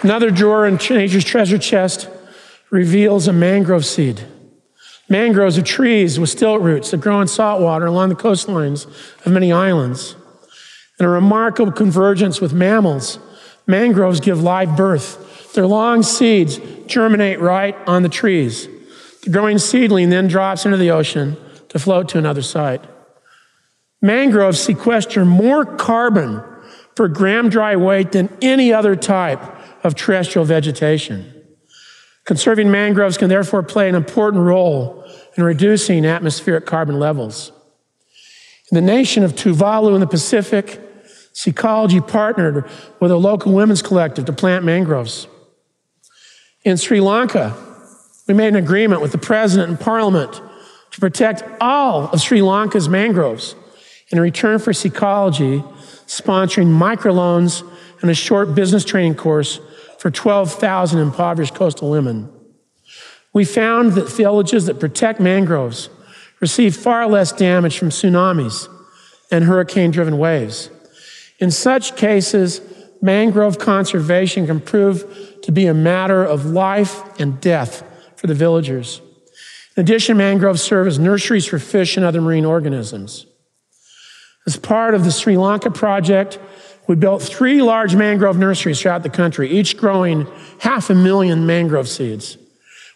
Another 0.02 0.30
drawer 0.30 0.66
in 0.66 0.74
Nature's 0.74 1.24
treasure 1.24 1.58
chest 1.58 2.10
reveals 2.70 3.26
a 3.26 3.32
mangrove 3.32 3.86
seed. 3.86 4.22
Mangroves 5.08 5.56
are 5.56 5.62
trees 5.62 6.20
with 6.20 6.28
stilt 6.28 6.60
roots 6.60 6.90
that 6.90 7.00
grow 7.00 7.20
in 7.20 7.28
salt 7.28 7.62
water 7.62 7.86
along 7.86 8.10
the 8.10 8.14
coastlines 8.14 8.86
of 9.24 9.32
many 9.32 9.52
islands. 9.52 10.16
and 10.98 11.06
a 11.06 11.08
remarkable 11.08 11.70
convergence 11.70 12.40
with 12.40 12.52
mammals, 12.52 13.20
mangroves 13.68 14.18
give 14.18 14.42
live 14.42 14.76
birth. 14.76 15.52
Their 15.54 15.66
long 15.66 16.02
seeds 16.02 16.58
germinate 16.86 17.38
right 17.38 17.76
on 17.86 18.02
the 18.02 18.08
trees. 18.08 18.66
The 19.22 19.30
growing 19.30 19.58
seedling 19.58 20.10
then 20.10 20.26
drops 20.26 20.64
into 20.64 20.76
the 20.76 20.90
ocean 20.90 21.36
to 21.68 21.78
float 21.78 22.08
to 22.08 22.18
another 22.18 22.42
site. 22.42 22.82
Mangroves 24.02 24.58
sequester 24.58 25.24
more 25.24 25.64
carbon 25.64 26.42
per 26.96 27.06
gram 27.06 27.48
dry 27.48 27.76
weight 27.76 28.10
than 28.10 28.28
any 28.42 28.72
other 28.72 28.96
type 28.96 29.40
of 29.84 29.94
terrestrial 29.94 30.44
vegetation. 30.44 31.32
Conserving 32.28 32.70
mangroves 32.70 33.16
can 33.16 33.30
therefore 33.30 33.62
play 33.62 33.88
an 33.88 33.94
important 33.94 34.42
role 34.44 35.02
in 35.38 35.42
reducing 35.42 36.04
atmospheric 36.04 36.66
carbon 36.66 36.98
levels. 36.98 37.52
In 38.70 38.74
the 38.74 38.82
nation 38.82 39.24
of 39.24 39.32
Tuvalu 39.32 39.94
in 39.94 40.00
the 40.00 40.06
Pacific, 40.06 40.78
Seacology 41.32 42.06
partnered 42.06 42.66
with 43.00 43.10
a 43.10 43.16
local 43.16 43.54
women's 43.54 43.80
collective 43.80 44.26
to 44.26 44.34
plant 44.34 44.62
mangroves. 44.62 45.26
In 46.64 46.76
Sri 46.76 47.00
Lanka, 47.00 47.56
we 48.26 48.34
made 48.34 48.48
an 48.48 48.56
agreement 48.56 49.00
with 49.00 49.12
the 49.12 49.16
president 49.18 49.70
and 49.70 49.80
parliament 49.80 50.42
to 50.90 51.00
protect 51.00 51.42
all 51.62 52.08
of 52.08 52.20
Sri 52.20 52.42
Lanka's 52.42 52.90
mangroves 52.90 53.54
in 54.10 54.20
return 54.20 54.58
for 54.58 54.72
Seacology 54.72 55.62
sponsoring 56.06 56.78
microloans 56.78 57.66
and 58.02 58.10
a 58.10 58.14
short 58.14 58.54
business 58.54 58.84
training 58.84 59.14
course 59.14 59.60
for 59.98 60.10
12,000 60.10 61.00
impoverished 61.00 61.54
coastal 61.54 61.90
women. 61.90 62.32
We 63.32 63.44
found 63.44 63.92
that 63.92 64.08
villages 64.08 64.66
that 64.66 64.80
protect 64.80 65.20
mangroves 65.20 65.90
receive 66.40 66.76
far 66.76 67.06
less 67.06 67.32
damage 67.32 67.78
from 67.78 67.90
tsunamis 67.90 68.68
and 69.30 69.44
hurricane 69.44 69.90
driven 69.90 70.18
waves. 70.18 70.70
In 71.38 71.50
such 71.50 71.96
cases, 71.96 72.60
mangrove 73.02 73.58
conservation 73.58 74.46
can 74.46 74.60
prove 74.60 75.38
to 75.42 75.52
be 75.52 75.66
a 75.66 75.74
matter 75.74 76.24
of 76.24 76.46
life 76.46 77.02
and 77.20 77.40
death 77.40 77.82
for 78.16 78.26
the 78.26 78.34
villagers. 78.34 79.00
In 79.76 79.82
addition, 79.82 80.16
mangroves 80.16 80.62
serve 80.62 80.86
as 80.86 80.98
nurseries 80.98 81.46
for 81.46 81.58
fish 81.58 81.96
and 81.96 82.04
other 82.04 82.20
marine 82.20 82.44
organisms. 82.44 83.26
As 84.46 84.56
part 84.56 84.94
of 84.94 85.04
the 85.04 85.12
Sri 85.12 85.36
Lanka 85.36 85.70
project, 85.70 86.38
we 86.88 86.94
built 86.94 87.22
three 87.22 87.62
large 87.62 87.94
mangrove 87.94 88.38
nurseries 88.38 88.80
throughout 88.80 89.02
the 89.02 89.10
country, 89.10 89.50
each 89.50 89.76
growing 89.76 90.26
half 90.60 90.88
a 90.90 90.94
million 90.94 91.46
mangrove 91.46 91.86
seeds. 91.86 92.38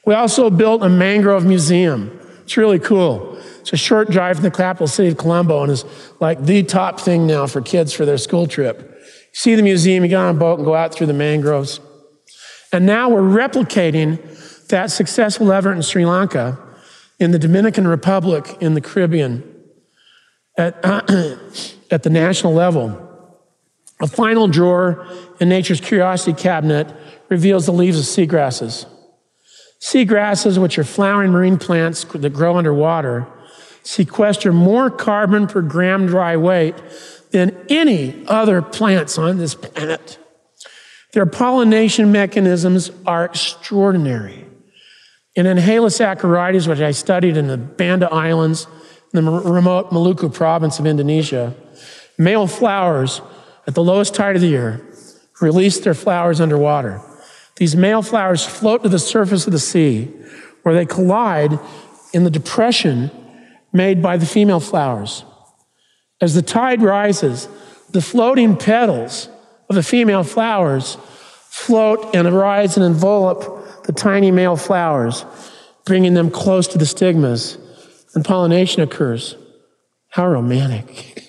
We 0.06 0.14
also 0.14 0.50
built 0.50 0.82
a 0.82 0.88
mangrove 0.88 1.44
museum. 1.44 2.18
It's 2.42 2.56
really 2.56 2.78
cool. 2.78 3.36
It's 3.60 3.72
a 3.72 3.76
short 3.76 4.10
drive 4.10 4.36
from 4.36 4.44
the 4.44 4.50
capital 4.50 4.88
city 4.88 5.10
of 5.10 5.18
Colombo 5.18 5.62
and 5.62 5.70
is 5.70 5.84
like 6.18 6.42
the 6.42 6.64
top 6.64 6.98
thing 6.98 7.26
now 7.26 7.46
for 7.46 7.60
kids 7.60 7.92
for 7.92 8.04
their 8.04 8.18
school 8.18 8.46
trip. 8.46 8.80
You 8.80 9.34
see 9.34 9.54
the 9.54 9.62
museum, 9.62 10.02
you 10.02 10.08
get 10.08 10.16
on 10.16 10.34
a 10.34 10.38
boat 10.38 10.58
and 10.58 10.64
go 10.64 10.74
out 10.74 10.94
through 10.94 11.06
the 11.06 11.12
mangroves. 11.12 11.78
And 12.72 12.86
now 12.86 13.10
we're 13.10 13.20
replicating 13.20 14.18
that 14.68 14.90
successful 14.90 15.52
effort 15.52 15.72
in 15.72 15.82
Sri 15.82 16.06
Lanka, 16.06 16.58
in 17.20 17.30
the 17.30 17.38
Dominican 17.38 17.86
Republic, 17.86 18.56
in 18.60 18.72
the 18.72 18.80
Caribbean, 18.80 19.44
at, 20.56 20.82
at 21.90 22.02
the 22.02 22.10
national 22.10 22.54
level. 22.54 23.11
A 24.02 24.08
final 24.08 24.48
drawer 24.48 25.06
in 25.38 25.48
Nature's 25.48 25.80
Curiosity 25.80 26.32
Cabinet 26.32 26.92
reveals 27.28 27.66
the 27.66 27.72
leaves 27.72 27.98
of 27.98 28.04
seagrasses. 28.04 28.84
Seagrasses, 29.80 30.58
which 30.58 30.76
are 30.76 30.84
flowering 30.84 31.30
marine 31.30 31.56
plants 31.56 32.04
that 32.04 32.32
grow 32.32 32.56
underwater, 32.56 33.28
sequester 33.84 34.52
more 34.52 34.90
carbon 34.90 35.46
per 35.46 35.62
gram 35.62 36.06
dry 36.06 36.36
weight 36.36 36.74
than 37.30 37.56
any 37.68 38.24
other 38.26 38.60
plants 38.60 39.18
on 39.18 39.38
this 39.38 39.54
planet. 39.54 40.18
Their 41.12 41.26
pollination 41.26 42.10
mechanisms 42.10 42.90
are 43.06 43.24
extraordinary. 43.24 44.46
In 45.36 45.46
Enhalus 45.46 46.00
acoroides, 46.00 46.66
which 46.66 46.80
I 46.80 46.90
studied 46.90 47.36
in 47.36 47.46
the 47.46 47.56
Banda 47.56 48.12
Islands, 48.12 48.66
in 49.14 49.24
the 49.24 49.30
remote 49.30 49.90
Maluku 49.90 50.32
province 50.32 50.78
of 50.78 50.86
Indonesia, 50.86 51.54
male 52.18 52.46
flowers 52.46 53.20
at 53.66 53.74
the 53.74 53.82
lowest 53.82 54.14
tide 54.14 54.36
of 54.36 54.42
the 54.42 54.48
year, 54.48 54.80
release 55.40 55.80
their 55.80 55.94
flowers 55.94 56.40
underwater. 56.40 57.00
These 57.56 57.76
male 57.76 58.02
flowers 58.02 58.44
float 58.44 58.82
to 58.82 58.88
the 58.88 58.98
surface 58.98 59.46
of 59.46 59.52
the 59.52 59.58
sea 59.58 60.10
where 60.62 60.74
they 60.74 60.86
collide 60.86 61.58
in 62.12 62.24
the 62.24 62.30
depression 62.30 63.10
made 63.72 64.02
by 64.02 64.16
the 64.16 64.26
female 64.26 64.60
flowers. 64.60 65.24
As 66.20 66.34
the 66.34 66.42
tide 66.42 66.82
rises, 66.82 67.48
the 67.90 68.00
floating 68.00 68.56
petals 68.56 69.28
of 69.68 69.76
the 69.76 69.82
female 69.82 70.22
flowers 70.22 70.96
float 71.48 72.14
and 72.14 72.32
rise 72.32 72.76
and 72.76 72.86
envelop 72.86 73.84
the 73.84 73.92
tiny 73.92 74.30
male 74.30 74.56
flowers, 74.56 75.24
bringing 75.84 76.14
them 76.14 76.30
close 76.30 76.68
to 76.68 76.78
the 76.78 76.86
stigmas, 76.86 77.58
and 78.14 78.24
pollination 78.24 78.82
occurs. 78.82 79.36
How 80.08 80.28
romantic. 80.28 81.21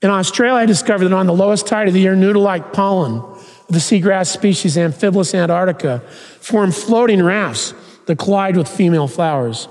In 0.00 0.10
Australia, 0.10 0.54
I 0.54 0.66
discovered 0.66 1.06
that 1.06 1.12
on 1.12 1.26
the 1.26 1.34
lowest 1.34 1.66
tide 1.66 1.88
of 1.88 1.94
the 1.94 2.00
year, 2.00 2.14
noodle-like 2.14 2.72
pollen 2.72 3.16
of 3.16 3.66
the 3.68 3.78
seagrass 3.78 4.28
species 4.28 4.76
Amphibolis 4.76 5.34
antarctica 5.34 6.00
form 6.40 6.70
floating 6.70 7.22
rafts 7.22 7.74
that 8.06 8.16
collide 8.16 8.56
with 8.56 8.68
female 8.68 9.08
flowers. 9.08 9.68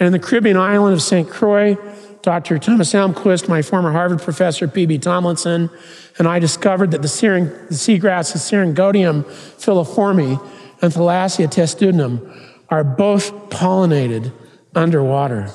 And 0.00 0.08
in 0.08 0.12
the 0.12 0.18
Caribbean 0.18 0.56
island 0.56 0.94
of 0.94 1.00
St. 1.00 1.30
Croix, 1.30 1.76
Dr. 2.22 2.58
Thomas 2.58 2.92
Elmqvist, 2.92 3.48
my 3.48 3.62
former 3.62 3.92
Harvard 3.92 4.20
professor, 4.20 4.66
P.B. 4.66 4.98
Tomlinson, 4.98 5.70
and 6.18 6.26
I 6.26 6.40
discovered 6.40 6.90
that 6.90 7.02
the, 7.02 7.08
sering, 7.08 7.46
the 7.46 7.74
seagrasses 7.74 8.38
Syringodium 8.38 9.24
filiforme 9.24 10.44
and 10.82 10.92
Thalassia 10.92 11.46
testudinum 11.46 12.36
are 12.68 12.82
both 12.82 13.32
pollinated 13.48 14.32
underwater. 14.74 15.50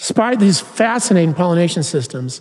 Despite 0.00 0.40
these 0.40 0.60
fascinating 0.60 1.34
pollination 1.34 1.82
systems, 1.82 2.40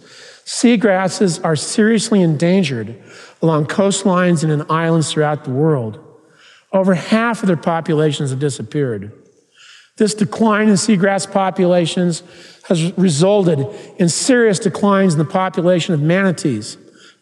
Seagrasses 0.49 1.39
are 1.45 1.55
seriously 1.55 2.23
endangered 2.23 2.99
along 3.39 3.67
coastlines 3.67 4.41
and 4.41 4.51
in 4.51 4.65
islands 4.67 5.11
throughout 5.11 5.43
the 5.43 5.51
world. 5.51 5.99
Over 6.73 6.95
half 6.95 7.43
of 7.43 7.47
their 7.47 7.55
populations 7.55 8.31
have 8.31 8.39
disappeared. 8.39 9.11
This 9.97 10.15
decline 10.15 10.67
in 10.67 10.73
seagrass 10.73 11.31
populations 11.31 12.23
has 12.67 12.97
resulted 12.97 13.59
in 13.99 14.09
serious 14.09 14.57
declines 14.57 15.13
in 15.13 15.19
the 15.19 15.25
population 15.25 15.93
of 15.93 16.01
manatees, 16.01 16.77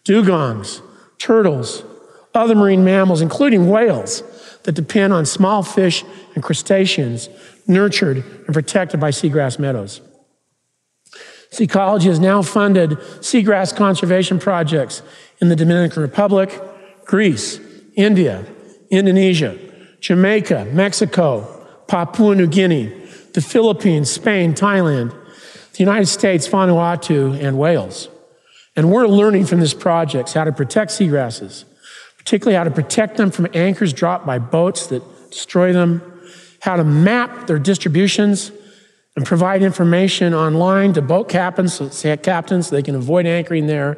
dugongs, 0.06 0.82
turtles, 1.17 1.84
other 2.34 2.56
marine 2.56 2.86
mammals, 2.86 3.19
including 3.19 3.69
whales, 3.69 4.23
that 4.63 4.71
depend 4.71 5.12
on 5.12 5.26
small 5.26 5.63
fish 5.63 6.06
and 6.34 6.41
crustaceans 6.41 7.28
nurtured 7.67 8.23
and 8.45 8.54
protected 8.54 9.02
by 9.02 9.10
seagrass 9.10 9.60
meadows. 9.60 10.00
Seacology 11.51 12.05
has 12.05 12.19
now 12.19 12.41
funded 12.41 12.91
seagrass 13.21 13.75
conservation 13.75 14.39
projects 14.39 15.01
in 15.39 15.49
the 15.49 15.55
Dominican 15.55 16.01
Republic, 16.01 16.62
Greece, 17.05 17.60
India, 17.95 18.45
Indonesia, 18.89 19.57
Jamaica, 20.01 20.67
Mexico, 20.71 21.65
Papua 21.88 22.36
New 22.36 22.47
Guinea, 22.47 22.88
the 23.33 23.41
Philippines, 23.41 24.12
Spain, 24.12 24.53
Thailand, 24.53 25.12
the 25.73 25.79
United 25.79 26.07
States, 26.07 26.47
Vanuatu, 26.47 27.41
and 27.41 27.57
Wales. 27.57 28.10
And 28.75 28.91
we're 28.91 29.07
learning 29.07 29.45
from 29.45 29.60
these 29.60 29.73
projects 29.73 30.33
how 30.33 30.43
to 30.43 30.51
protect 30.51 30.91
seagrasses, 30.91 31.63
particularly 32.17 32.55
how 32.55 32.63
to 32.63 32.71
protect 32.71 33.17
them 33.17 33.31
from 33.31 33.47
anchors 33.53 33.93
dropped 33.93 34.25
by 34.25 34.38
boats 34.38 34.88
that 34.88 35.01
destroy 35.31 35.73
them, 35.73 36.01
how 36.62 36.75
to 36.75 36.83
map 36.83 37.47
their 37.47 37.60
distributions 37.60 38.51
and 39.17 39.25
provide 39.25 39.63
information 39.63 40.36
online 40.36 40.93
to 40.93 41.01
boat 41.01 41.27
captains, 41.27 41.73
so 41.73 42.17
captains 42.17 42.67
so 42.67 42.75
they 42.75 42.84
can 42.84 42.93
avoid 42.93 43.25
anchoring 43.25 43.65
there. 43.65 43.97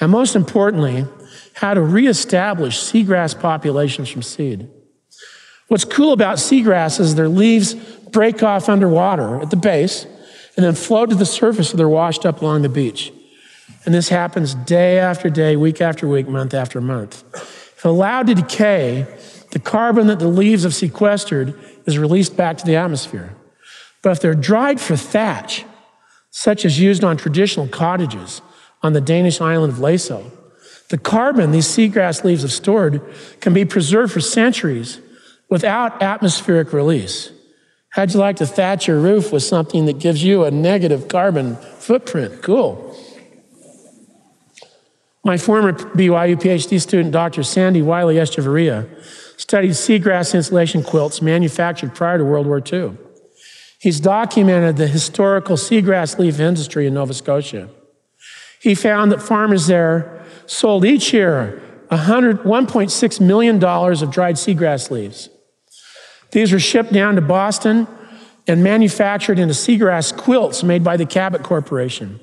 And 0.00 0.10
most 0.10 0.34
importantly, 0.34 1.06
how 1.54 1.72
to 1.72 1.80
reestablish 1.80 2.76
seagrass 2.76 3.38
populations 3.38 4.08
from 4.08 4.22
seed. 4.22 4.68
What's 5.68 5.84
cool 5.84 6.12
about 6.12 6.38
seagrass 6.38 6.98
is 6.98 7.14
their 7.14 7.28
leaves 7.28 7.74
break 7.74 8.42
off 8.42 8.68
underwater 8.68 9.40
at 9.40 9.50
the 9.50 9.56
base 9.56 10.04
and 10.56 10.66
then 10.66 10.74
float 10.74 11.10
to 11.10 11.14
the 11.14 11.26
surface 11.26 11.70
so 11.70 11.76
they're 11.76 11.88
washed 11.88 12.26
up 12.26 12.42
along 12.42 12.62
the 12.62 12.68
beach. 12.68 13.12
And 13.84 13.94
this 13.94 14.08
happens 14.08 14.54
day 14.54 14.98
after 14.98 15.30
day, 15.30 15.54
week 15.54 15.80
after 15.80 16.08
week, 16.08 16.26
month 16.26 16.54
after 16.54 16.80
month. 16.80 17.22
If 17.34 17.84
allowed 17.84 18.26
to 18.26 18.34
decay, 18.34 19.06
the 19.52 19.60
carbon 19.60 20.08
that 20.08 20.18
the 20.18 20.26
leaves 20.26 20.64
have 20.64 20.74
sequestered 20.74 21.56
is 21.86 21.98
released 21.98 22.36
back 22.36 22.58
to 22.58 22.66
the 22.66 22.74
atmosphere. 22.74 23.36
But 24.02 24.10
if 24.12 24.20
they're 24.20 24.34
dried 24.34 24.80
for 24.80 24.96
thatch, 24.96 25.64
such 26.30 26.64
as 26.64 26.80
used 26.80 27.04
on 27.04 27.16
traditional 27.16 27.68
cottages 27.68 28.40
on 28.82 28.92
the 28.92 29.00
Danish 29.00 29.40
island 29.40 29.72
of 29.72 29.78
Læsø, 29.78 30.30
the 30.88 30.98
carbon 30.98 31.52
these 31.52 31.66
seagrass 31.66 32.24
leaves 32.24 32.42
have 32.42 32.52
stored 32.52 33.02
can 33.40 33.52
be 33.52 33.64
preserved 33.64 34.12
for 34.12 34.20
centuries 34.20 35.00
without 35.48 36.02
atmospheric 36.02 36.72
release. 36.72 37.30
How'd 37.90 38.14
you 38.14 38.20
like 38.20 38.36
to 38.36 38.46
thatch 38.46 38.86
your 38.86 39.00
roof 39.00 39.32
with 39.32 39.42
something 39.42 39.86
that 39.86 39.98
gives 39.98 40.22
you 40.22 40.44
a 40.44 40.50
negative 40.50 41.08
carbon 41.08 41.56
footprint? 41.56 42.42
Cool. 42.42 42.96
My 45.24 45.36
former 45.36 45.72
BYU 45.72 46.36
PhD 46.36 46.80
student, 46.80 47.12
Dr. 47.12 47.42
Sandy 47.42 47.82
Wiley 47.82 48.14
Echevarria, 48.14 48.88
studied 49.36 49.72
seagrass 49.72 50.34
insulation 50.34 50.82
quilts 50.82 51.20
manufactured 51.20 51.94
prior 51.94 52.18
to 52.18 52.24
World 52.24 52.46
War 52.46 52.62
II. 52.72 52.96
He's 53.80 53.98
documented 53.98 54.76
the 54.76 54.86
historical 54.86 55.56
seagrass 55.56 56.18
leaf 56.18 56.38
industry 56.38 56.86
in 56.86 56.94
Nova 56.94 57.14
Scotia. 57.14 57.70
He 58.60 58.74
found 58.74 59.10
that 59.10 59.22
farmers 59.22 59.68
there 59.68 60.22
sold 60.44 60.84
each 60.84 61.14
year 61.14 61.62
$100, 61.90 63.20
million 63.20 63.64
of 63.64 64.10
dried 64.10 64.36
seagrass 64.36 64.90
leaves. 64.90 65.30
These 66.30 66.52
were 66.52 66.60
shipped 66.60 66.92
down 66.92 67.14
to 67.14 67.22
Boston 67.22 67.88
and 68.46 68.62
manufactured 68.62 69.38
into 69.38 69.54
seagrass 69.54 70.14
quilts 70.14 70.62
made 70.62 70.84
by 70.84 70.98
the 70.98 71.06
Cabot 71.06 71.42
Corporation. 71.42 72.20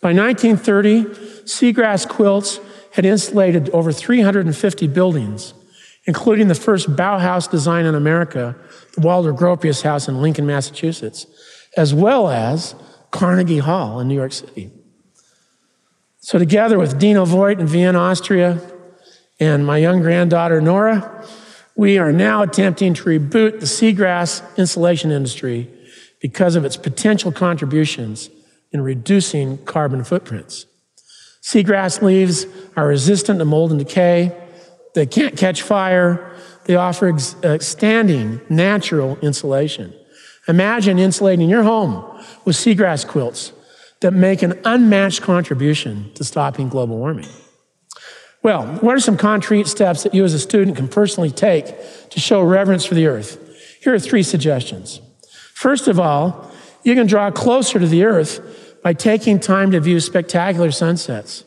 By 0.00 0.14
1930, 0.14 1.04
seagrass 1.44 2.08
quilts 2.08 2.58
had 2.92 3.04
insulated 3.04 3.68
over 3.70 3.92
350 3.92 4.86
buildings, 4.88 5.52
including 6.10 6.48
the 6.48 6.56
first 6.56 6.90
Bauhaus 6.96 7.48
design 7.48 7.86
in 7.86 7.94
America, 7.94 8.56
the 8.96 9.00
Walter 9.00 9.32
Gropius 9.32 9.82
House 9.82 10.08
in 10.08 10.20
Lincoln, 10.20 10.44
Massachusetts, 10.44 11.24
as 11.76 11.94
well 11.94 12.28
as 12.28 12.74
Carnegie 13.12 13.58
Hall 13.58 14.00
in 14.00 14.08
New 14.08 14.16
York 14.16 14.32
City. 14.32 14.72
So, 16.18 16.36
together 16.36 16.80
with 16.80 16.98
Dino 16.98 17.24
Voigt 17.24 17.60
in 17.60 17.68
Vienna, 17.68 18.00
Austria, 18.00 18.60
and 19.38 19.64
my 19.64 19.78
young 19.78 20.00
granddaughter 20.00 20.60
Nora, 20.60 21.24
we 21.76 21.96
are 21.96 22.10
now 22.10 22.42
attempting 22.42 22.92
to 22.94 23.04
reboot 23.04 23.60
the 23.60 23.66
seagrass 23.66 24.42
insulation 24.56 25.12
industry 25.12 25.70
because 26.20 26.56
of 26.56 26.64
its 26.64 26.76
potential 26.76 27.30
contributions 27.30 28.30
in 28.72 28.80
reducing 28.80 29.64
carbon 29.64 30.02
footprints. 30.02 30.66
Seagrass 31.40 32.02
leaves 32.02 32.46
are 32.76 32.88
resistant 32.88 33.38
to 33.38 33.44
mold 33.44 33.70
and 33.70 33.78
decay. 33.78 34.36
They 34.94 35.06
can't 35.06 35.36
catch 35.36 35.62
fire. 35.62 36.32
They 36.64 36.76
offer 36.76 37.08
ex- 37.08 37.66
standing 37.66 38.40
natural 38.48 39.18
insulation. 39.22 39.94
Imagine 40.48 40.98
insulating 40.98 41.48
your 41.48 41.62
home 41.62 42.04
with 42.44 42.56
seagrass 42.56 43.06
quilts 43.06 43.52
that 44.00 44.12
make 44.12 44.42
an 44.42 44.58
unmatched 44.64 45.22
contribution 45.22 46.10
to 46.14 46.24
stopping 46.24 46.68
global 46.68 46.96
warming. 46.96 47.28
Well, 48.42 48.66
what 48.80 48.96
are 48.96 49.00
some 49.00 49.18
concrete 49.18 49.68
steps 49.68 50.02
that 50.02 50.14
you 50.14 50.24
as 50.24 50.32
a 50.32 50.38
student 50.38 50.76
can 50.76 50.88
personally 50.88 51.30
take 51.30 51.66
to 52.10 52.20
show 52.20 52.42
reverence 52.42 52.86
for 52.86 52.94
the 52.94 53.06
earth? 53.06 53.38
Here 53.82 53.94
are 53.94 53.98
three 53.98 54.22
suggestions. 54.22 55.00
First 55.54 55.88
of 55.88 56.00
all, 56.00 56.50
you 56.82 56.94
can 56.94 57.06
draw 57.06 57.30
closer 57.30 57.78
to 57.78 57.86
the 57.86 58.04
earth 58.04 58.80
by 58.82 58.94
taking 58.94 59.38
time 59.38 59.70
to 59.72 59.80
view 59.80 60.00
spectacular 60.00 60.70
sunsets, 60.70 61.44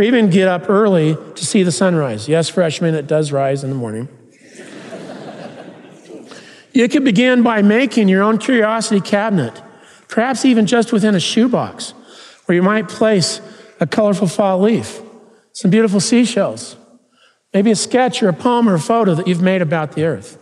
or 0.00 0.02
even 0.02 0.30
get 0.30 0.48
up 0.48 0.70
early 0.70 1.14
to 1.34 1.44
see 1.44 1.62
the 1.62 1.70
sunrise. 1.70 2.26
Yes, 2.26 2.48
freshmen, 2.48 2.94
it 2.94 3.06
does 3.06 3.32
rise 3.32 3.62
in 3.62 3.68
the 3.68 3.76
morning. 3.76 4.08
you 6.72 6.88
could 6.88 7.04
begin 7.04 7.42
by 7.42 7.60
making 7.60 8.08
your 8.08 8.22
own 8.22 8.38
curiosity 8.38 9.02
cabinet, 9.02 9.60
perhaps 10.08 10.46
even 10.46 10.64
just 10.64 10.90
within 10.90 11.14
a 11.14 11.20
shoebox, 11.20 11.92
where 12.46 12.56
you 12.56 12.62
might 12.62 12.88
place 12.88 13.42
a 13.78 13.86
colorful 13.86 14.26
fall 14.26 14.58
leaf 14.60 15.02
some 15.52 15.70
beautiful 15.70 16.00
seashells, 16.00 16.76
maybe 17.52 17.70
a 17.70 17.76
sketch 17.76 18.22
or 18.22 18.28
a 18.28 18.32
poem 18.32 18.68
or 18.68 18.74
a 18.74 18.80
photo 18.80 19.14
that 19.14 19.26
you've 19.26 19.42
made 19.42 19.60
about 19.60 19.92
the 19.92 20.04
earth. 20.04 20.38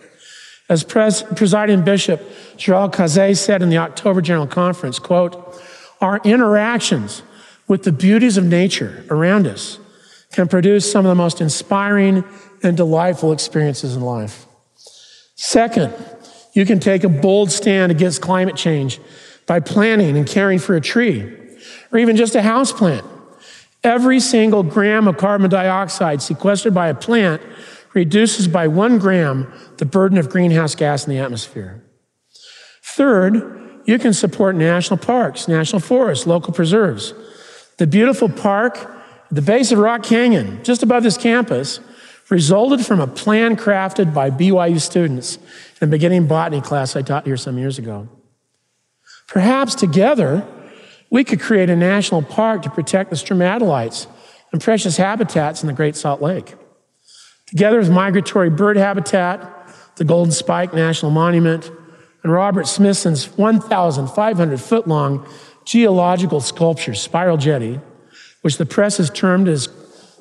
As 0.69 0.85
pres- 0.85 1.25
presiding 1.35 1.83
bishop 1.83 2.21
Gérald 2.57 2.93
Caussé 2.93 3.37
said 3.37 3.63
in 3.63 3.71
the 3.71 3.79
October 3.79 4.21
General 4.21 4.47
Conference, 4.47 5.01
quote, 5.01 5.61
our 6.01 6.21
interactions 6.25 7.23
with 7.69 7.85
the 7.85 7.93
beauties 7.93 8.37
of 8.37 8.45
nature 8.45 9.05
around 9.11 9.47
us 9.47 9.79
can 10.33 10.49
produce 10.49 10.91
some 10.91 11.05
of 11.05 11.11
the 11.11 11.15
most 11.15 11.41
inspiring 11.41 12.25
and 12.63 12.77
delightful 12.77 13.33
experiences 13.33 13.95
in 13.95 14.03
life. 14.03 14.47
Second, 15.37 15.95
you 16.55 16.67
can 16.67 16.81
take 16.81 17.05
a 17.05 17.09
bold 17.09 17.53
stand 17.53 17.93
against 17.93 18.21
climate 18.21 18.57
change 18.57 19.01
by 19.47 19.61
planting 19.61 20.17
and 20.17 20.27
caring 20.27 20.59
for 20.59 20.75
a 20.75 20.81
tree, 20.81 21.23
or 21.93 21.99
even 21.99 22.17
just 22.17 22.35
a 22.35 22.43
house 22.43 22.73
plant 22.73 23.05
Every 23.85 24.19
single 24.19 24.63
gram 24.63 25.07
of 25.07 25.19
carbon 25.19 25.51
dioxide 25.51 26.21
sequestered 26.21 26.75
by 26.75 26.89
a 26.89 26.95
plant 26.95 27.41
reduces 27.95 28.49
by 28.49 28.67
one 28.67 28.99
gram 28.99 29.53
the 29.77 29.85
burden 29.85 30.19
of 30.19 30.29
greenhouse 30.29 30.75
gas 30.75 31.07
in 31.07 31.15
the 31.15 31.21
atmosphere. 31.21 31.85
Third, 32.83 33.81
you 33.85 33.99
can 33.99 34.13
support 34.13 34.57
national 34.57 34.99
parks, 34.99 35.47
national 35.47 35.81
forests, 35.81 36.27
local 36.27 36.53
preserves. 36.53 37.15
The 37.79 37.87
beautiful 37.87 38.29
park 38.29 38.77
at 38.77 39.35
the 39.35 39.43
base 39.43 39.71
of 39.71 39.79
Rock 39.79 40.03
Canyon, 40.03 40.63
just 40.65 40.83
above 40.83 41.05
this 41.05 41.17
campus, 41.17 41.81
resulted 42.29 42.85
from 42.85 43.01
a 43.01 43.07
plan 43.07 43.57
crafted 43.57 44.13
by 44.13 44.31
BYU 44.31 44.81
students 44.81 45.39
in 45.81 45.89
a 45.89 45.91
beginning 45.91 46.27
botany 46.27 46.61
class 46.61 46.97
I 46.97 47.03
taught 47.03 47.25
here 47.25 47.37
some 47.37 47.57
years 47.57 47.79
ago. 47.79 48.09
Perhaps 49.29 49.77
together, 49.77 50.47
we 51.09 51.23
could 51.23 51.41
create 51.41 51.71
a 51.71 51.77
national 51.77 52.23
park 52.23 52.63
to 52.63 52.71
protect 52.71 53.11
the 53.11 53.17
stromatolites 53.17 54.09
and 54.53 54.61
precious 54.61 54.97
habitats 54.97 55.63
in 55.63 55.69
the 55.69 55.73
Great 55.73 55.95
Salt 55.95 56.21
Lake. 56.21 56.57
Together 57.47 57.79
with 57.79 57.91
migratory 57.91 58.51
bird 58.51 58.77
habitat, 58.77 59.55
the 59.97 60.05
Golden 60.05 60.33
Spike 60.33 60.75
National 60.75 61.11
Monument, 61.11 61.71
and 62.23 62.33
Robert 62.33 62.67
Smithson's 62.67 63.37
1,500 63.37 64.61
foot 64.61 64.89
long 64.89 65.27
geological 65.69 66.41
sculpture, 66.41 66.95
Spiral 66.95 67.37
Jetty, 67.37 67.79
which 68.41 68.57
the 68.57 68.65
press 68.65 68.97
has 68.97 69.11
termed 69.11 69.49
as 69.49 69.69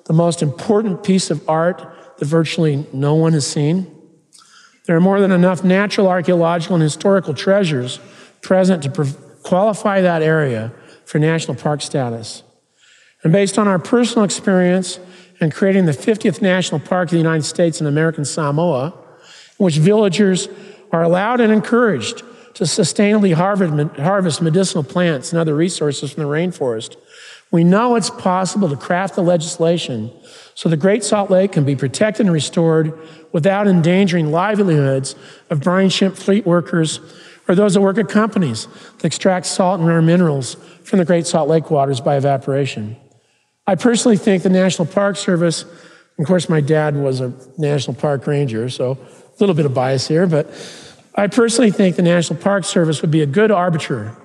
the 0.05 0.13
most 0.13 0.41
important 0.41 1.05
piece 1.05 1.31
of 1.31 1.47
art 1.47 2.17
that 2.17 2.25
virtually 2.25 2.85
no 2.91 3.15
one 3.15 3.31
has 3.31 3.47
seen. 3.47 3.89
There 4.85 4.95
are 4.97 5.01
more 5.01 5.21
than 5.21 5.31
enough 5.31 5.63
natural, 5.63 6.09
archaeological, 6.09 6.75
and 6.75 6.83
historical 6.83 7.33
treasures 7.33 8.01
present 8.41 8.83
to 8.83 9.15
qualify 9.43 10.01
that 10.01 10.21
area 10.21 10.73
for 11.05 11.17
national 11.17 11.55
park 11.55 11.81
status. 11.81 12.43
And 13.23 13.31
based 13.31 13.57
on 13.57 13.69
our 13.69 13.79
personal 13.79 14.25
experience 14.25 14.99
in 15.39 15.49
creating 15.49 15.85
the 15.85 15.93
50th 15.93 16.41
national 16.41 16.81
park 16.81 17.07
of 17.07 17.11
the 17.11 17.17
United 17.17 17.43
States 17.43 17.79
in 17.79 17.87
American 17.87 18.25
Samoa, 18.25 18.87
in 18.87 19.63
which 19.63 19.77
villagers 19.77 20.49
are 20.91 21.03
allowed 21.03 21.39
and 21.39 21.53
encouraged 21.53 22.23
to 22.57 22.63
sustainably 22.63 23.33
harvest 23.35 24.41
medicinal 24.41 24.83
plants 24.83 25.31
and 25.31 25.39
other 25.39 25.53
resources 25.53 26.11
from 26.11 26.23
the 26.23 26.29
rainforest, 26.29 26.95
we 27.51 27.63
know 27.63 27.95
it's 27.95 28.09
possible 28.09 28.67
to 28.67 28.75
craft 28.75 29.13
the 29.13 29.21
legislation 29.21 30.11
so 30.55 30.67
the 30.67 30.75
Great 30.75 31.03
Salt 31.03 31.29
Lake 31.29 31.51
can 31.51 31.65
be 31.65 31.75
protected 31.75 32.25
and 32.25 32.33
restored 32.33 32.97
without 33.31 33.67
endangering 33.67 34.31
livelihoods 34.31 35.15
of 35.51 35.61
brine 35.61 35.89
shrimp 35.89 36.17
fleet 36.17 36.47
workers 36.47 36.99
or 37.47 37.53
those 37.53 37.75
that 37.75 37.81
work 37.81 37.99
at 37.99 38.09
companies 38.09 38.67
that 38.97 39.05
extract 39.05 39.45
salt 39.45 39.79
and 39.79 39.87
rare 39.87 40.01
minerals 40.01 40.55
from 40.83 40.97
the 40.97 41.05
Great 41.05 41.27
Salt 41.27 41.47
Lake 41.47 41.69
waters 41.69 42.01
by 42.01 42.17
evaporation. 42.17 42.97
I 43.67 43.75
personally 43.75 44.17
think 44.17 44.41
the 44.41 44.49
National 44.49 44.87
Park 44.87 45.15
Service, 45.15 45.63
of 46.17 46.25
course, 46.25 46.49
my 46.49 46.61
dad 46.61 46.95
was 46.95 47.21
a 47.21 47.31
National 47.59 47.93
Park 47.93 48.25
Ranger, 48.25 48.67
so 48.67 48.93
a 48.93 49.39
little 49.39 49.53
bit 49.53 49.67
of 49.67 49.75
bias 49.75 50.07
here, 50.07 50.25
but 50.25 50.49
I 51.17 51.27
personally 51.27 51.71
think 51.71 51.95
the 51.95 52.03
National 52.03 52.39
Park 52.39 52.63
Service 52.63 53.01
would 53.01 53.11
be 53.11 53.21
a 53.21 53.25
good 53.25 53.51
arbiter 53.51 54.15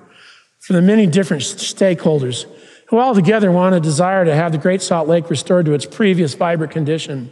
for 0.59 0.73
the 0.73 0.81
many 0.81 1.07
different 1.07 1.43
stakeholders 1.43 2.45
who 2.87 2.97
all 2.97 3.15
together 3.15 3.51
want 3.51 3.75
a 3.75 3.79
desire 3.79 4.23
to 4.23 4.35
have 4.35 4.51
the 4.51 4.57
Great 4.57 4.81
Salt 4.81 5.07
Lake 5.07 5.29
restored 5.29 5.65
to 5.65 5.73
its 5.73 5.85
previous 5.85 6.35
vibrant 6.35 6.71
condition. 6.71 7.31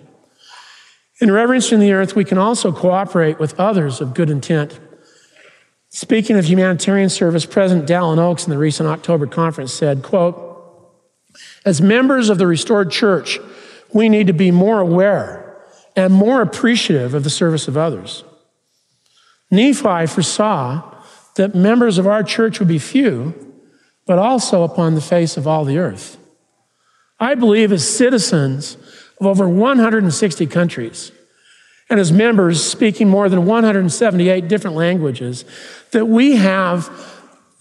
In 1.22 1.32
reverence 1.32 1.72
in 1.72 1.80
the 1.80 1.94
earth, 1.94 2.16
we 2.16 2.26
can 2.26 2.40
also 2.40 2.72
cooperate 2.72 3.40
with 3.40 3.58
others 3.60 4.02
of 4.02 4.14
good 4.16 4.30
intent 4.30 4.80
Speaking 5.94 6.38
of 6.38 6.46
humanitarian 6.46 7.10
service, 7.10 7.46
President 7.46 7.88
Dallin 7.88 8.18
Oaks 8.18 8.46
in 8.46 8.50
the 8.50 8.58
recent 8.58 8.88
October 8.88 9.28
conference 9.28 9.74
said, 9.74 10.02
quote, 10.02 10.48
as 11.66 11.82
members 11.82 12.30
of 12.30 12.38
the 12.38 12.48
restored 12.48 12.92
church, 12.92 13.40
we 13.94 14.08
need 14.08 14.28
to 14.28 14.34
be 14.34 14.52
more 14.52 14.80
aware 14.80 15.62
and 15.94 16.14
more 16.14 16.42
appreciative 16.42 17.14
of 17.14 17.26
the 17.26 17.30
service 17.30 17.68
of 17.68 17.76
others. 17.76 18.24
Nephi 19.52 20.08
foresaw 20.08 20.96
that 21.36 21.54
members 21.54 21.98
of 21.98 22.08
our 22.08 22.24
church 22.24 22.60
would 22.60 22.68
be 22.68 22.80
few, 22.80 23.34
but 24.08 24.18
also 24.18 24.64
upon 24.64 24.96
the 24.96 25.02
face 25.02 25.38
of 25.38 25.46
all 25.46 25.66
the 25.66 25.78
earth. 25.78 26.18
I 27.20 27.36
believe 27.36 27.72
as 27.72 27.88
citizens 27.88 28.78
of 29.20 29.28
over 29.28 29.48
160 29.48 30.48
countries, 30.48 31.12
and 31.90 32.00
as 32.00 32.12
members 32.12 32.64
speaking 32.64 33.10
more 33.10 33.30
than 33.30 33.46
178 33.46 34.48
different 34.48 34.76
languages, 34.76 35.46
that 35.92 36.08
we 36.08 36.38
have 36.38 36.90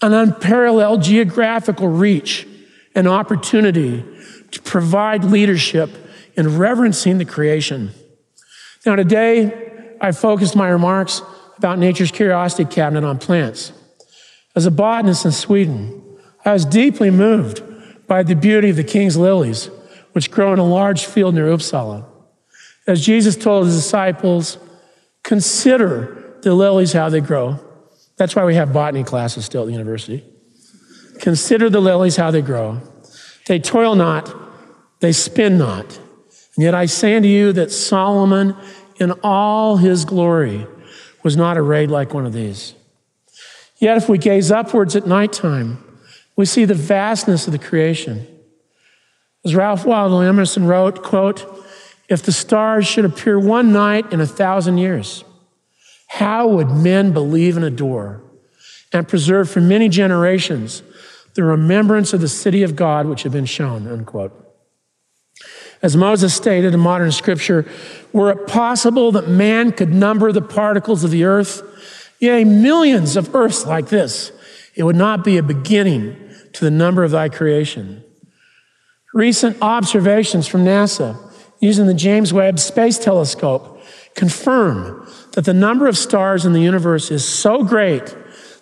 an 0.01 0.13
unparalleled 0.13 1.03
geographical 1.03 1.87
reach 1.87 2.47
and 2.95 3.07
opportunity 3.07 4.03
to 4.51 4.61
provide 4.61 5.23
leadership 5.23 5.89
in 6.35 6.57
reverencing 6.57 7.17
the 7.17 7.25
creation. 7.25 7.91
Now, 8.85 8.95
today, 8.95 9.95
I 10.01 10.11
focused 10.11 10.55
my 10.55 10.69
remarks 10.69 11.21
about 11.61 11.77
Nature's 11.77 12.09
Curiosity 12.09 12.65
Cabinet 12.65 13.03
on 13.03 13.19
plants. 13.19 13.71
As 14.55 14.65
a 14.65 14.71
botanist 14.71 15.25
in 15.25 15.31
Sweden, 15.31 16.01
I 16.43 16.53
was 16.53 16.65
deeply 16.65 17.11
moved 17.11 17.61
by 18.07 18.23
the 18.23 18.33
beauty 18.33 18.71
of 18.71 18.77
the 18.77 18.83
king's 18.83 19.15
lilies, 19.15 19.69
which 20.13 20.31
grow 20.31 20.53
in 20.53 20.57
a 20.57 20.65
large 20.65 21.05
field 21.05 21.35
near 21.35 21.45
Uppsala. 21.45 22.03
As 22.87 23.05
Jesus 23.05 23.35
told 23.35 23.67
his 23.67 23.75
disciples, 23.75 24.57
consider 25.21 26.39
the 26.41 26.55
lilies 26.55 26.93
how 26.93 27.09
they 27.09 27.21
grow. 27.21 27.59
That's 28.17 28.35
why 28.35 28.43
we 28.43 28.55
have 28.55 28.73
botany 28.73 29.03
classes 29.03 29.45
still 29.45 29.61
at 29.61 29.67
the 29.67 29.73
university. 29.73 30.25
Consider 31.19 31.69
the 31.69 31.79
lilies 31.79 32.15
how 32.15 32.31
they 32.31 32.41
grow. 32.41 32.81
They 33.45 33.59
toil 33.59 33.93
not, 33.93 34.33
they 34.99 35.11
spin 35.11 35.59
not. 35.59 35.95
And 36.55 36.63
yet 36.63 36.73
I 36.73 36.87
say 36.87 37.15
unto 37.15 37.29
you 37.29 37.53
that 37.53 37.71
Solomon, 37.71 38.55
in 38.95 39.11
all 39.23 39.77
his 39.77 40.05
glory, 40.05 40.65
was 41.23 41.37
not 41.37 41.57
arrayed 41.57 41.89
like 41.89 42.13
one 42.13 42.25
of 42.25 42.33
these. 42.33 42.73
Yet 43.77 43.97
if 43.97 44.07
we 44.07 44.17
gaze 44.17 44.51
upwards 44.51 44.95
at 44.95 45.07
nighttime, 45.07 45.83
we 46.35 46.45
see 46.45 46.65
the 46.65 46.73
vastness 46.73 47.47
of 47.47 47.53
the 47.53 47.59
creation. 47.59 48.27
As 49.43 49.55
Ralph 49.55 49.85
Waldo 49.85 50.19
Emerson 50.19 50.67
wrote, 50.67 51.03
quote, 51.03 51.45
if 52.07 52.21
the 52.23 52.31
stars 52.31 52.85
should 52.85 53.05
appear 53.05 53.39
one 53.39 53.71
night 53.71 54.11
in 54.13 54.21
a 54.21 54.27
thousand 54.27 54.77
years, 54.77 55.23
how 56.07 56.47
would 56.47 56.69
men 56.69 57.13
believe 57.13 57.55
and 57.55 57.65
adore 57.65 58.21
and 58.93 59.07
preserve 59.07 59.49
for 59.49 59.61
many 59.61 59.89
generations 59.89 60.83
the 61.33 61.43
remembrance 61.43 62.13
of 62.13 62.21
the 62.21 62.27
city 62.27 62.63
of 62.63 62.75
God 62.75 63.05
which 63.05 63.23
had 63.23 63.31
been 63.31 63.45
shown, 63.45 63.87
unquote. 63.87 64.37
As 65.81 65.95
Moses 65.95 66.33
stated 66.33 66.73
in 66.73 66.79
modern 66.79 67.11
scripture, 67.11 67.65
were 68.13 68.31
it 68.31 68.47
possible 68.47 69.11
that 69.13 69.27
man 69.27 69.71
could 69.71 69.93
number 69.93 70.31
the 70.31 70.41
particles 70.41 71.03
of 71.03 71.11
the 71.11 71.23
earth, 71.23 71.61
yea, 72.19 72.43
millions 72.43 73.15
of 73.15 73.33
earths 73.35 73.65
like 73.65 73.87
this, 73.89 74.31
it 74.75 74.83
would 74.83 74.95
not 74.95 75.23
be 75.23 75.37
a 75.37 75.43
beginning 75.43 76.17
to 76.53 76.65
the 76.65 76.71
number 76.71 77.03
of 77.03 77.11
thy 77.11 77.29
creation. 77.29 78.03
Recent 79.13 79.57
observations 79.61 80.47
from 80.47 80.63
NASA 80.63 81.17
using 81.59 81.85
the 81.87 81.93
James 81.93 82.33
Webb 82.33 82.59
Space 82.59 82.97
Telescope 82.97 83.81
confirm 84.15 85.07
that 85.33 85.45
the 85.45 85.53
number 85.53 85.87
of 85.87 85.97
stars 85.97 86.45
in 86.45 86.53
the 86.53 86.61
universe 86.61 87.11
is 87.11 87.27
so 87.27 87.63
great 87.63 88.15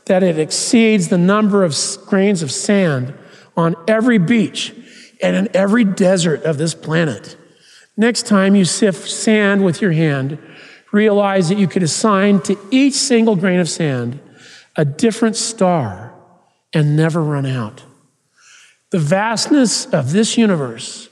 that 0.05 0.23
it 0.23 0.39
exceeds 0.39 1.07
the 1.07 1.17
number 1.17 1.63
of 1.63 1.75
grains 2.05 2.41
of 2.41 2.51
sand 2.51 3.13
on 3.55 3.75
every 3.87 4.17
beach 4.17 4.73
and 5.21 5.35
in 5.35 5.49
every 5.55 5.83
desert 5.83 6.43
of 6.43 6.57
this 6.57 6.73
planet. 6.73 7.37
Next 7.99 8.27
time 8.27 8.55
you 8.55 8.63
sift 8.63 9.09
sand 9.09 9.65
with 9.65 9.81
your 9.81 9.91
hand, 9.91 10.39
realize 10.93 11.49
that 11.49 11.57
you 11.57 11.67
could 11.67 11.83
assign 11.83 12.39
to 12.43 12.57
each 12.71 12.93
single 12.93 13.35
grain 13.35 13.59
of 13.59 13.67
sand 13.67 14.21
a 14.77 14.85
different 14.85 15.35
star 15.35 16.13
and 16.71 16.95
never 16.95 17.21
run 17.21 17.45
out. 17.45 17.83
The 18.91 18.99
vastness 18.99 19.85
of 19.87 20.13
this 20.13 20.37
universe, 20.37 21.09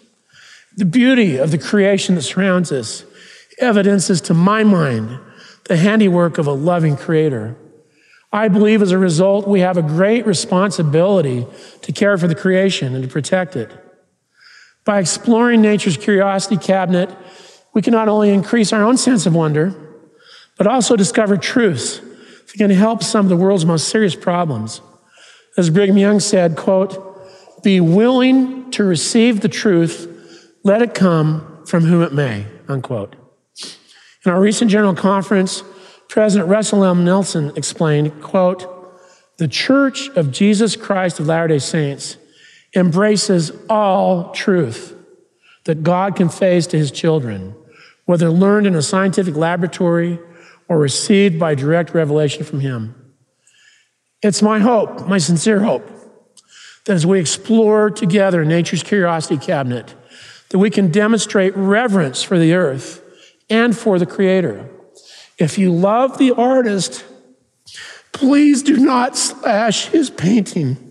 the 0.78 0.86
beauty 0.86 1.36
of 1.36 1.52
the 1.52 1.58
creation 1.58 2.16
that 2.16 2.22
surrounds 2.22 2.72
us, 2.72 3.04
evidences 3.60 4.22
to 4.22 4.34
my 4.34 4.64
mind 4.64 5.20
the 5.66 5.76
handiwork 5.76 6.38
of 6.38 6.48
a 6.48 6.54
loving 6.54 6.96
creator. 6.96 7.58
I 8.32 8.48
believe 8.48 8.82
as 8.82 8.92
a 8.92 8.98
result, 8.98 9.46
we 9.46 9.60
have 9.60 9.76
a 9.76 9.82
great 9.82 10.26
responsibility 10.26 11.48
to 11.82 11.92
care 11.92 12.18
for 12.18 12.30
the 12.30 12.36
creation 12.36 12.96
and 12.96 13.04
to 13.04 13.10
protect 13.10 13.58
it. 13.58 13.87
By 14.88 15.00
exploring 15.00 15.62
nature's 15.62 15.98
curiosity 15.98 16.56
cabinet, 16.56 17.14
we 17.74 17.82
can 17.82 17.92
not 17.92 18.08
only 18.08 18.30
increase 18.30 18.72
our 18.72 18.84
own 18.84 18.96
sense 18.96 19.26
of 19.26 19.36
wonder, 19.36 19.76
but 20.58 20.66
also 20.66 20.96
discover 20.96 21.36
truths 21.36 21.98
that 21.98 22.54
can 22.58 22.70
help 22.72 23.04
some 23.04 23.26
of 23.26 23.30
the 23.30 23.36
world's 23.36 23.66
most 23.66 23.90
serious 23.90 24.16
problems. 24.16 24.80
As 25.58 25.70
Brigham 25.70 25.98
Young 25.98 26.22
said, 26.22 26.56
quote, 26.56 27.04
be 27.64 27.82
willing 27.82 28.72
to 28.72 28.86
receive 28.86 29.42
the 29.42 29.50
truth, 29.50 30.08
let 30.64 30.82
it 30.82 30.94
come 30.94 31.64
from 31.66 31.84
whom 31.84 32.02
it 32.02 32.14
may, 32.14 32.46
unquote. 32.70 33.18
In 34.26 34.32
our 34.32 34.40
recent 34.40 34.72
general 34.72 34.96
conference, 34.96 35.64
President 36.08 36.50
Russell 36.50 36.86
M. 36.86 37.04
Nelson 37.04 37.52
explained, 37.58 38.22
quote, 38.22 38.66
the 39.38 39.50
Church 39.50 40.08
of 40.16 40.32
Jesus 40.32 40.78
Christ 40.78 41.20
of 41.20 41.28
Latter-day 41.28 41.60
Saints 41.60 42.16
embraces 42.78 43.52
all 43.70 44.32
truth 44.32 44.96
that 45.66 45.84
God 45.84 46.16
conveys 46.16 46.68
to 46.68 46.78
his 46.78 46.92
children, 46.92 47.56
whether 48.06 48.30
learned 48.30 48.68
in 48.68 48.76
a 48.76 48.82
scientific 48.82 49.36
laboratory 49.36 50.20
or 50.70 50.80
received 50.80 51.40
by 51.40 51.56
direct 51.56 51.94
revelation 51.94 52.44
from 52.44 52.62
him. 52.62 52.96
It's 54.22 54.42
my 54.42 54.60
hope, 54.60 55.08
my 55.08 55.18
sincere 55.18 55.60
hope, 55.60 55.90
that 56.86 56.94
as 56.94 57.06
we 57.06 57.20
explore 57.20 57.90
together 57.90 58.46
nature's 58.46 58.84
curiosity 58.84 59.38
cabinet, 59.38 59.94
that 60.50 60.60
we 60.60 60.70
can 60.70 60.92
demonstrate 60.92 61.56
reverence 61.58 62.24
for 62.24 62.40
the 62.40 62.54
earth 62.54 63.02
and 63.50 63.78
for 63.78 64.00
the 64.00 64.06
creator 64.06 64.70
if 65.38 65.58
you 65.58 65.72
love 65.72 66.18
the 66.18 66.32
artist, 66.32 67.06
please 68.12 68.64
do 68.64 68.78
not 68.78 69.16
slash 69.16 69.88
his 69.88 70.10
painting. 70.10 70.87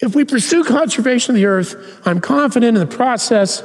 If 0.00 0.14
we 0.14 0.24
pursue 0.24 0.64
conservation 0.64 1.34
of 1.34 1.36
the 1.36 1.46
earth, 1.46 2.00
I'm 2.04 2.20
confident 2.20 2.76
in 2.76 2.88
the 2.88 2.94
process 2.94 3.62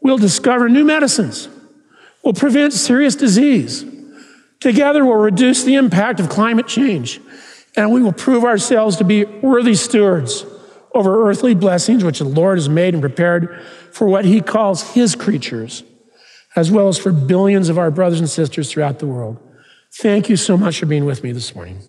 we'll 0.00 0.18
discover 0.18 0.68
new 0.68 0.84
medicines, 0.84 1.48
we'll 2.22 2.34
prevent 2.34 2.72
serious 2.72 3.14
disease. 3.14 3.84
Together, 4.60 5.04
we'll 5.04 5.16
reduce 5.16 5.64
the 5.64 5.74
impact 5.74 6.20
of 6.20 6.28
climate 6.28 6.68
change, 6.68 7.20
and 7.76 7.90
we 7.90 8.00
will 8.02 8.12
prove 8.12 8.44
ourselves 8.44 8.96
to 8.96 9.04
be 9.04 9.24
worthy 9.24 9.74
stewards 9.74 10.46
over 10.94 11.28
earthly 11.28 11.54
blessings 11.54 12.04
which 12.04 12.20
the 12.20 12.24
Lord 12.24 12.58
has 12.58 12.68
made 12.68 12.94
and 12.94 13.02
prepared 13.02 13.60
for 13.90 14.06
what 14.06 14.24
he 14.24 14.40
calls 14.40 14.92
his 14.92 15.16
creatures 15.16 15.82
as 16.54 16.70
well 16.70 16.88
as 16.88 16.98
for 16.98 17.12
billions 17.12 17.68
of 17.68 17.78
our 17.78 17.90
brothers 17.90 18.20
and 18.20 18.28
sisters 18.28 18.70
throughout 18.70 18.98
the 18.98 19.06
world. 19.06 19.38
Thank 19.94 20.28
you 20.28 20.36
so 20.36 20.56
much 20.56 20.78
for 20.78 20.86
being 20.86 21.04
with 21.04 21.22
me 21.22 21.32
this 21.32 21.54
morning. 21.54 21.80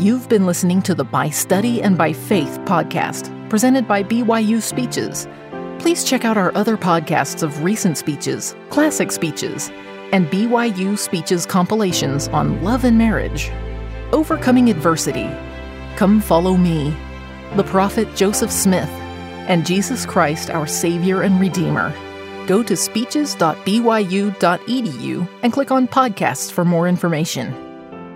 You've 0.00 0.28
been 0.30 0.46
listening 0.46 0.80
to 0.82 0.94
the 0.94 1.04
By 1.04 1.28
Study 1.28 1.82
and 1.82 1.98
by 1.98 2.14
Faith 2.14 2.58
podcast, 2.64 3.50
presented 3.50 3.86
by 3.86 4.02
BYU 4.02 4.62
Speeches. 4.62 5.28
Please 5.78 6.04
check 6.04 6.24
out 6.24 6.38
our 6.38 6.56
other 6.56 6.78
podcasts 6.78 7.42
of 7.42 7.62
recent 7.62 7.98
speeches, 7.98 8.56
classic 8.70 9.12
speeches, 9.12 9.68
and 10.12 10.26
BYU 10.28 10.96
Speeches 10.96 11.44
compilations 11.44 12.28
on 12.28 12.64
love 12.64 12.84
and 12.84 12.96
marriage, 12.96 13.50
overcoming 14.12 14.70
adversity. 14.70 15.28
Come 15.96 16.22
follow 16.22 16.56
me 16.56 16.96
the 17.56 17.64
prophet 17.64 18.08
Joseph 18.16 18.50
Smith, 18.50 18.88
and 19.48 19.66
Jesus 19.66 20.06
Christ, 20.06 20.48
our 20.48 20.66
Savior 20.66 21.20
and 21.20 21.38
Redeemer. 21.38 21.92
Go 22.46 22.62
to 22.62 22.74
speeches.byu.edu 22.74 25.28
and 25.42 25.52
click 25.52 25.70
on 25.70 25.86
podcasts 25.86 26.50
for 26.50 26.64
more 26.64 26.88
information. 26.88 27.69